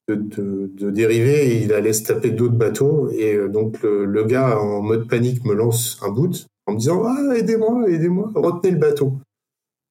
dériver 0.08 1.48
et 1.48 1.64
il 1.64 1.74
allait 1.74 1.94
se 1.94 2.04
taper 2.04 2.32
d'autres 2.32 2.56
bateaux. 2.56 3.10
Et 3.10 3.36
euh, 3.36 3.48
donc 3.48 3.82
le, 3.82 4.06
le, 4.06 4.24
gars 4.26 4.60
en 4.60 4.82
mode 4.82 5.08
panique 5.08 5.46
me 5.46 5.54
lance 5.54 6.00
un 6.02 6.10
bout 6.10 6.46
en 6.66 6.74
me 6.74 6.78
disant 6.78 7.04
ah, 7.06 7.36
aidez-moi, 7.36 7.90
aidez-moi, 7.90 8.32
retenez 8.36 8.72
le 8.72 8.80
bateau. 8.80 9.18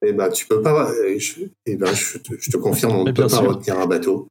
Et 0.04 0.08
eh 0.08 0.12
ben 0.12 0.28
tu 0.30 0.46
peux 0.46 0.60
pas. 0.60 0.90
Et 1.06 1.18
eh 1.66 1.76
ben 1.76 1.94
je 1.94 2.18
te, 2.18 2.34
je 2.36 2.50
te 2.50 2.56
confirme, 2.56 2.96
on 2.96 3.04
ne 3.04 3.12
peut 3.12 3.26
pas 3.26 3.38
retenir 3.38 3.78
un 3.78 3.86
bateau 3.86 4.26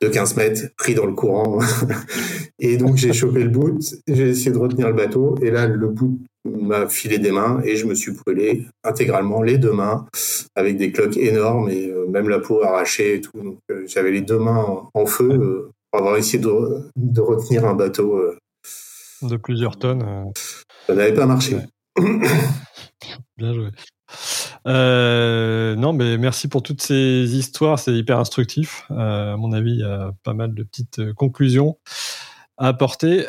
de 0.00 0.08
15 0.08 0.36
mètres 0.36 0.62
pris 0.76 0.94
dans 0.94 1.06
le 1.06 1.12
courant. 1.12 1.60
et 2.58 2.76
donc 2.76 2.96
j'ai 2.96 3.12
chopé 3.12 3.44
le 3.44 3.50
bout, 3.50 3.78
j'ai 4.08 4.30
essayé 4.30 4.50
de 4.50 4.58
retenir 4.58 4.88
le 4.88 4.94
bateau, 4.94 5.36
et 5.40 5.52
là 5.52 5.66
le 5.66 5.88
bout 5.88 6.18
m'a 6.44 6.88
filé 6.88 7.18
des 7.18 7.30
mains 7.30 7.60
et 7.64 7.76
je 7.76 7.86
me 7.86 7.94
suis 7.94 8.12
brûlé 8.12 8.66
intégralement 8.82 9.42
les 9.42 9.56
deux 9.56 9.72
mains 9.72 10.06
avec 10.54 10.76
des 10.76 10.92
cloques 10.92 11.16
énormes 11.16 11.70
et 11.70 11.88
euh, 11.88 12.06
même 12.06 12.28
la 12.28 12.38
peau 12.38 12.62
arrachée 12.62 13.14
et 13.14 13.20
tout. 13.20 13.40
Donc 13.40 13.58
euh, 13.70 13.84
j'avais 13.86 14.10
les 14.10 14.20
deux 14.20 14.38
mains 14.38 14.88
en, 14.92 15.06
feu 15.06 15.30
euh, 15.30 15.70
pour 15.90 16.00
avoir 16.00 16.16
essayé 16.16 16.38
de, 16.38 16.50
de 16.96 17.20
retenir 17.20 17.64
un 17.64 17.74
bateau 17.74 18.20
de 19.22 19.36
plusieurs 19.36 19.78
tonnes. 19.78 20.32
Ça 20.86 20.94
n'avait 20.94 21.14
pas 21.14 21.26
marché. 21.26 21.56
Bien 23.38 23.54
joué. 23.54 23.68
Euh, 24.66 25.76
non, 25.76 25.92
mais 25.92 26.16
merci 26.16 26.48
pour 26.48 26.62
toutes 26.62 26.80
ces 26.80 27.36
histoires, 27.36 27.78
c'est 27.78 27.92
hyper 27.92 28.18
instructif. 28.18 28.86
Euh, 28.90 29.34
à 29.34 29.36
mon 29.36 29.52
avis, 29.52 29.72
il 29.72 29.80
y 29.80 29.84
a 29.84 30.12
pas 30.22 30.34
mal 30.34 30.54
de 30.54 30.62
petites 30.62 31.00
euh, 31.00 31.12
conclusions 31.12 31.78
à 32.56 32.68
apporter. 32.68 33.24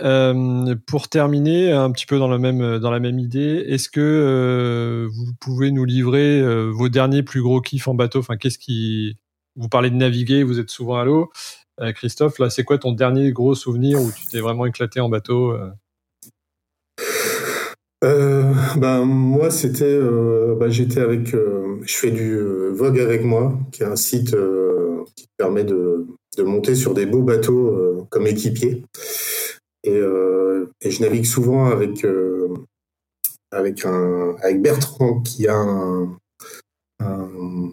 pour 0.86 1.08
terminer, 1.10 1.72
un 1.72 1.92
petit 1.92 2.06
peu 2.06 2.20
dans 2.20 2.28
la 2.28 2.38
même 2.38 2.78
dans 2.78 2.92
la 2.92 3.00
même 3.00 3.18
idée, 3.18 3.66
est-ce 3.68 3.90
que 3.90 5.08
vous 5.12 5.34
pouvez 5.40 5.72
nous 5.72 5.84
livrer 5.84 6.44
vos 6.70 6.90
derniers 6.90 7.24
plus 7.24 7.42
gros 7.42 7.60
kiffs 7.60 7.88
en 7.88 7.96
bateau? 7.96 8.20
Enfin, 8.20 8.38
qu'est-ce 8.38 8.60
qui 8.60 9.18
vous 9.56 9.68
parlez 9.68 9.90
de 9.90 9.96
naviguer, 9.96 10.44
vous 10.44 10.60
êtes 10.60 10.70
souvent 10.70 10.98
à 10.98 11.06
l'eau. 11.06 11.32
Christophe, 11.96 12.38
là, 12.38 12.52
c'est 12.52 12.64
quoi 12.64 12.78
ton 12.78 12.92
dernier 12.92 13.32
gros 13.32 13.56
souvenir 13.56 14.00
où 14.00 14.12
tu 14.12 14.28
t'es 14.28 14.42
vraiment 14.42 14.68
éclaté 14.68 15.00
en 15.00 15.10
bateau 15.10 15.58
euh, 18.06 18.54
ben 18.78 19.04
moi 19.04 19.50
c'était 19.50 19.84
euh, 19.86 20.56
ben, 20.60 20.70
j'étais 20.70 21.00
avec 21.00 21.34
euh, 21.34 21.80
je 21.82 21.96
fais 21.96 22.12
du 22.12 22.38
Vogue 22.72 23.00
avec 23.00 23.24
moi 23.24 23.58
qui 23.72 23.82
est 23.82 23.88
un 23.88 23.96
site 23.96 24.36
qui 25.16 25.28
permet 25.38 25.64
de, 25.64 26.06
de, 26.38 26.44
monter 26.44 26.76
sur 26.76 26.94
des 26.94 27.06
beaux 27.08 27.24
bateaux 27.24 28.06
comme 28.10 28.28
équipier 28.28 28.84
et, 29.84 30.00
et, 30.82 30.92
je 30.92 31.02
navigue 31.02 31.26
souvent 31.26 31.66
avec 31.66 32.06
avec 33.52 33.86
un 33.86 34.36
avec 34.42 34.62
Bertrand 34.62 35.22
qui 35.22 35.48
a 35.48 35.56
un, 35.56 36.18
un 37.00 37.72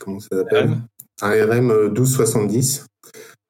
comment 0.00 0.20
ça 0.20 0.36
s'appelle? 0.38 0.78
Un 1.20 1.30
RM 1.30 1.88
1270 1.88 2.86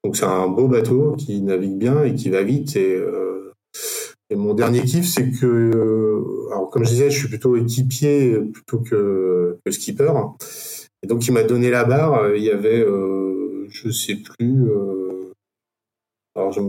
donc 0.04 0.16
c'est 0.16 0.24
un 0.24 0.48
beau 0.48 0.68
bateau 0.68 1.14
qui 1.16 1.40
navigue 1.42 1.78
bien 1.78 2.02
et 2.04 2.14
qui 2.14 2.28
va 2.28 2.42
vite. 2.42 2.76
Et 2.76 3.02
et 4.30 4.36
mon 4.36 4.54
dernier 4.54 4.82
kiff, 4.82 5.06
c'est 5.06 5.30
que, 5.30 5.46
euh, 5.46 6.48
alors 6.50 6.70
comme 6.70 6.84
je 6.84 6.90
disais, 6.90 7.10
je 7.10 7.18
suis 7.18 7.28
plutôt 7.28 7.56
équipier 7.56 8.38
plutôt 8.52 8.78
que, 8.78 9.58
skipper. 9.70 10.12
Et 11.02 11.06
donc 11.06 11.26
il 11.26 11.32
m'a 11.32 11.42
donné 11.42 11.70
la 11.70 11.84
barre. 11.84 12.34
Il 12.34 12.42
y 12.42 12.50
avait, 12.50 12.80
euh, 12.80 13.66
je 13.68 13.90
sais 13.90 14.16
plus, 14.16 14.64
euh, 14.64 15.32
alors 16.34 16.52
je, 16.52 16.60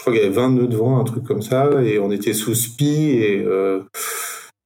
crois 0.00 0.12
qu'il 0.12 0.22
y 0.22 0.26
avait 0.26 0.34
20 0.34 0.50
nœuds 0.50 0.66
de 0.66 0.76
vent, 0.76 0.98
un 0.98 1.04
truc 1.04 1.24
comme 1.24 1.42
ça, 1.42 1.70
et 1.82 1.98
on 2.00 2.10
était 2.10 2.34
sous 2.34 2.54
spi 2.54 3.10
et, 3.10 3.42
euh, 3.44 3.82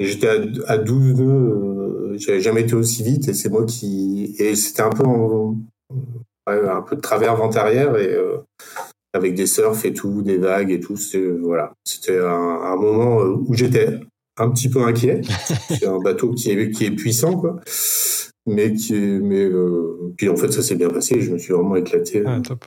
j'étais 0.01 0.29
à, 0.29 0.73
à, 0.73 0.79
12 0.79 1.21
nœuds. 1.21 2.17
J'avais 2.17 2.41
jamais 2.41 2.63
été 2.63 2.75
aussi 2.75 3.03
vite 3.03 3.29
et 3.29 3.35
c'est 3.35 3.51
moi 3.51 3.65
qui 3.67 4.35
et 4.39 4.57
c'était 4.57 4.83
un 4.83 4.91
peu 4.91 5.05
en, 5.05 5.57
un 6.47 6.83
peu 6.83 6.97
de 6.97 7.01
travers 7.01 7.37
vent 7.37 7.51
arrière 7.51 7.97
et 7.97 8.17
avec 9.19 9.35
des 9.35 9.47
surfs 9.47 9.85
et 9.85 9.93
tout, 9.93 10.23
des 10.23 10.39
vagues 10.39 10.71
et 10.71 10.81
tout. 10.81 10.97
Voilà, 11.43 11.73
c'était 11.85 12.19
un, 12.19 12.25
un, 12.25 12.77
moment 12.77 13.21
euh, 13.21 13.37
où 13.47 13.55
j'étais 13.55 14.01
un 14.39 14.51
petit 14.51 14.71
peu 14.71 14.83
inquiet. 14.83 15.21
c'est 15.69 15.87
un 15.87 15.99
bateau 15.99 16.33
qui 16.33 16.51
est, 16.51 16.71
qui 16.71 16.87
est 16.87 16.91
puissant, 16.91 17.37
quoi. 17.39 17.61
Mais 18.47 18.73
qui 18.73 18.95
mais, 18.95 19.45
euh, 19.45 20.15
puis 20.17 20.29
en 20.29 20.37
fait, 20.37 20.51
ça 20.51 20.63
s'est 20.63 20.77
bien 20.77 20.89
passé. 20.89 21.21
Je 21.21 21.33
me 21.33 21.39
suis 21.39 21.53
vraiment 21.53 21.77
éclaté. 21.77 22.23
Ah, 22.25 22.41
top. 22.41 22.65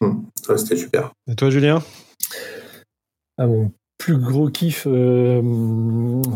Hum, 0.00 0.26
c'était 0.56 0.76
super. 0.76 1.12
Et 1.30 1.34
toi, 1.34 1.50
Julien? 1.50 1.82
Ah, 3.36 3.46
Mon 3.46 3.70
plus 3.98 4.16
gros 4.16 4.48
kiff, 4.48 4.86
euh, 4.86 5.42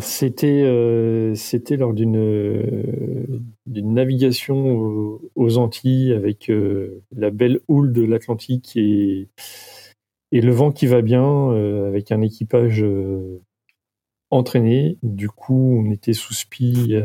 c'était 0.01 0.63
euh, 0.65 1.35
c'était 1.37 1.77
lors 1.77 1.95
d'une 1.95 3.41
d'une 3.67 3.95
navigation 3.95 5.21
aux, 5.37 5.59
Antilles 5.59 6.13
avec 6.13 6.51
la 7.17 7.31
belle 7.31 7.61
houle 7.69 7.93
de 7.93 8.03
l'Atlantique 8.03 8.77
et 8.77 9.29
le 10.33 10.53
vent 10.53 10.73
qui 10.73 10.87
va 10.87 11.03
bien 11.03 11.51
avec 11.87 12.11
un 12.11 12.21
équipage 12.21 12.85
entraîné. 14.31 14.99
Du 15.03 15.29
coup, 15.29 15.83
on 15.85 15.91
était 15.91 16.15
sous 16.15 16.35
spi 16.35 16.97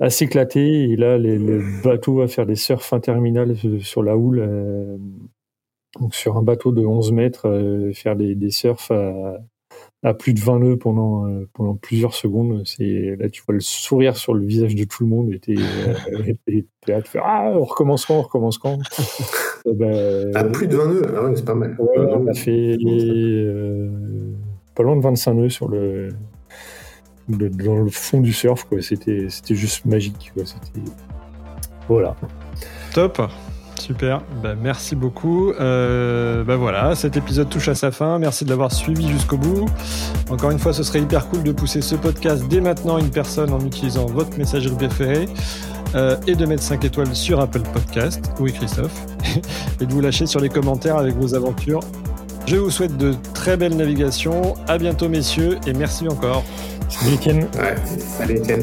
à 0.00 0.10
s'éclater. 0.10 0.90
Et 0.90 0.96
là, 0.96 1.16
le 1.18 1.82
bateau 1.82 2.16
va 2.16 2.28
faire 2.28 2.46
des 2.46 2.56
surfs 2.56 2.92
interminables 2.92 3.56
sur 3.80 4.02
la 4.02 4.16
houle. 4.16 4.98
Euh, 5.96 6.00
donc 6.00 6.14
sur 6.14 6.36
un 6.36 6.42
bateau 6.42 6.72
de 6.72 6.84
11 6.84 7.12
mètres, 7.12 7.48
euh, 7.48 7.92
faire 7.92 8.16
des, 8.16 8.34
des 8.34 8.50
surfs 8.50 8.90
à, 10.02 10.12
plus 10.12 10.34
de 10.34 10.40
20 10.40 10.58
nœuds 10.58 10.76
pendant, 10.76 11.26
euh, 11.26 11.48
pendant 11.54 11.74
plusieurs 11.76 12.14
secondes. 12.14 12.62
C'est 12.66 13.16
là, 13.18 13.28
tu 13.30 13.42
vois 13.46 13.54
le 13.54 13.60
sourire 13.60 14.16
sur 14.16 14.34
le 14.34 14.44
visage 14.44 14.74
de 14.74 14.84
tout 14.84 15.02
le 15.02 15.08
monde. 15.08 15.32
Et 15.32 15.38
t'es 15.38 15.54
là, 16.86 17.02
tu 17.02 17.10
fais 17.10 17.20
Ah, 17.22 17.52
on 17.54 17.64
recommence 17.64 18.06
quand 18.06 18.16
On 18.16 18.22
recommence 18.22 18.58
quand? 18.58 18.78
Ben, 19.66 20.30
À 20.36 20.44
plus 20.44 20.68
de 20.68 20.76
20 20.76 20.86
nœuds, 20.88 21.02
ah 21.16 21.30
c'est 21.34 21.44
pas 21.46 21.54
mal. 21.54 21.74
on 21.78 22.26
a 22.26 22.34
fait 22.34 22.76
pas 24.74 24.82
loin 24.82 24.94
de 24.94 25.00
25 25.00 25.32
nœuds 25.32 25.48
sur 25.48 25.68
le, 25.68 26.10
dans 27.28 27.76
le 27.76 27.90
fond 27.90 28.20
du 28.20 28.34
surf. 28.34 28.64
Quoi. 28.64 28.82
C'était, 28.82 29.28
c'était 29.30 29.54
juste 29.54 29.86
magique. 29.86 30.32
Quoi. 30.34 30.44
C'était... 30.44 30.90
Voilà. 31.88 32.14
Top. 32.92 33.22
Super, 33.78 34.22
bah, 34.42 34.54
merci 34.60 34.96
beaucoup. 34.96 35.50
Euh, 35.52 36.44
bah 36.44 36.56
voilà, 36.56 36.94
cet 36.94 37.16
épisode 37.16 37.48
touche 37.48 37.68
à 37.68 37.74
sa 37.74 37.90
fin. 37.90 38.18
Merci 38.18 38.44
de 38.44 38.50
l'avoir 38.50 38.72
suivi 38.72 39.08
jusqu'au 39.08 39.36
bout. 39.36 39.66
Encore 40.30 40.50
une 40.50 40.58
fois, 40.58 40.72
ce 40.72 40.82
serait 40.82 41.00
hyper 41.00 41.28
cool 41.28 41.42
de 41.42 41.52
pousser 41.52 41.82
ce 41.82 41.94
podcast 41.94 42.44
dès 42.48 42.60
maintenant 42.60 42.96
à 42.96 43.00
une 43.00 43.10
personne 43.10 43.52
en 43.52 43.60
utilisant 43.60 44.06
votre 44.06 44.38
messagerie 44.38 44.74
préférée 44.74 45.28
euh, 45.94 46.16
et 46.26 46.34
de 46.34 46.46
mettre 46.46 46.62
5 46.62 46.84
étoiles 46.84 47.14
sur 47.14 47.40
Apple 47.40 47.62
Podcast. 47.72 48.32
Oui, 48.40 48.52
Christophe. 48.52 49.06
et 49.80 49.86
de 49.86 49.92
vous 49.92 50.00
lâcher 50.00 50.26
sur 50.26 50.40
les 50.40 50.48
commentaires 50.48 50.96
avec 50.96 51.14
vos 51.16 51.34
aventures. 51.34 51.80
Je 52.46 52.56
vous 52.56 52.70
souhaite 52.70 52.96
de 52.96 53.14
très 53.32 53.56
belles 53.56 53.76
navigations. 53.76 54.54
À 54.68 54.78
bientôt, 54.78 55.08
messieurs, 55.08 55.58
et 55.66 55.72
merci 55.72 56.06
encore. 56.08 56.44
Salut 56.88 57.16
Ken. 57.16 57.48
Ouais, 57.56 57.74
salut 57.98 58.40
Ken. 58.42 58.62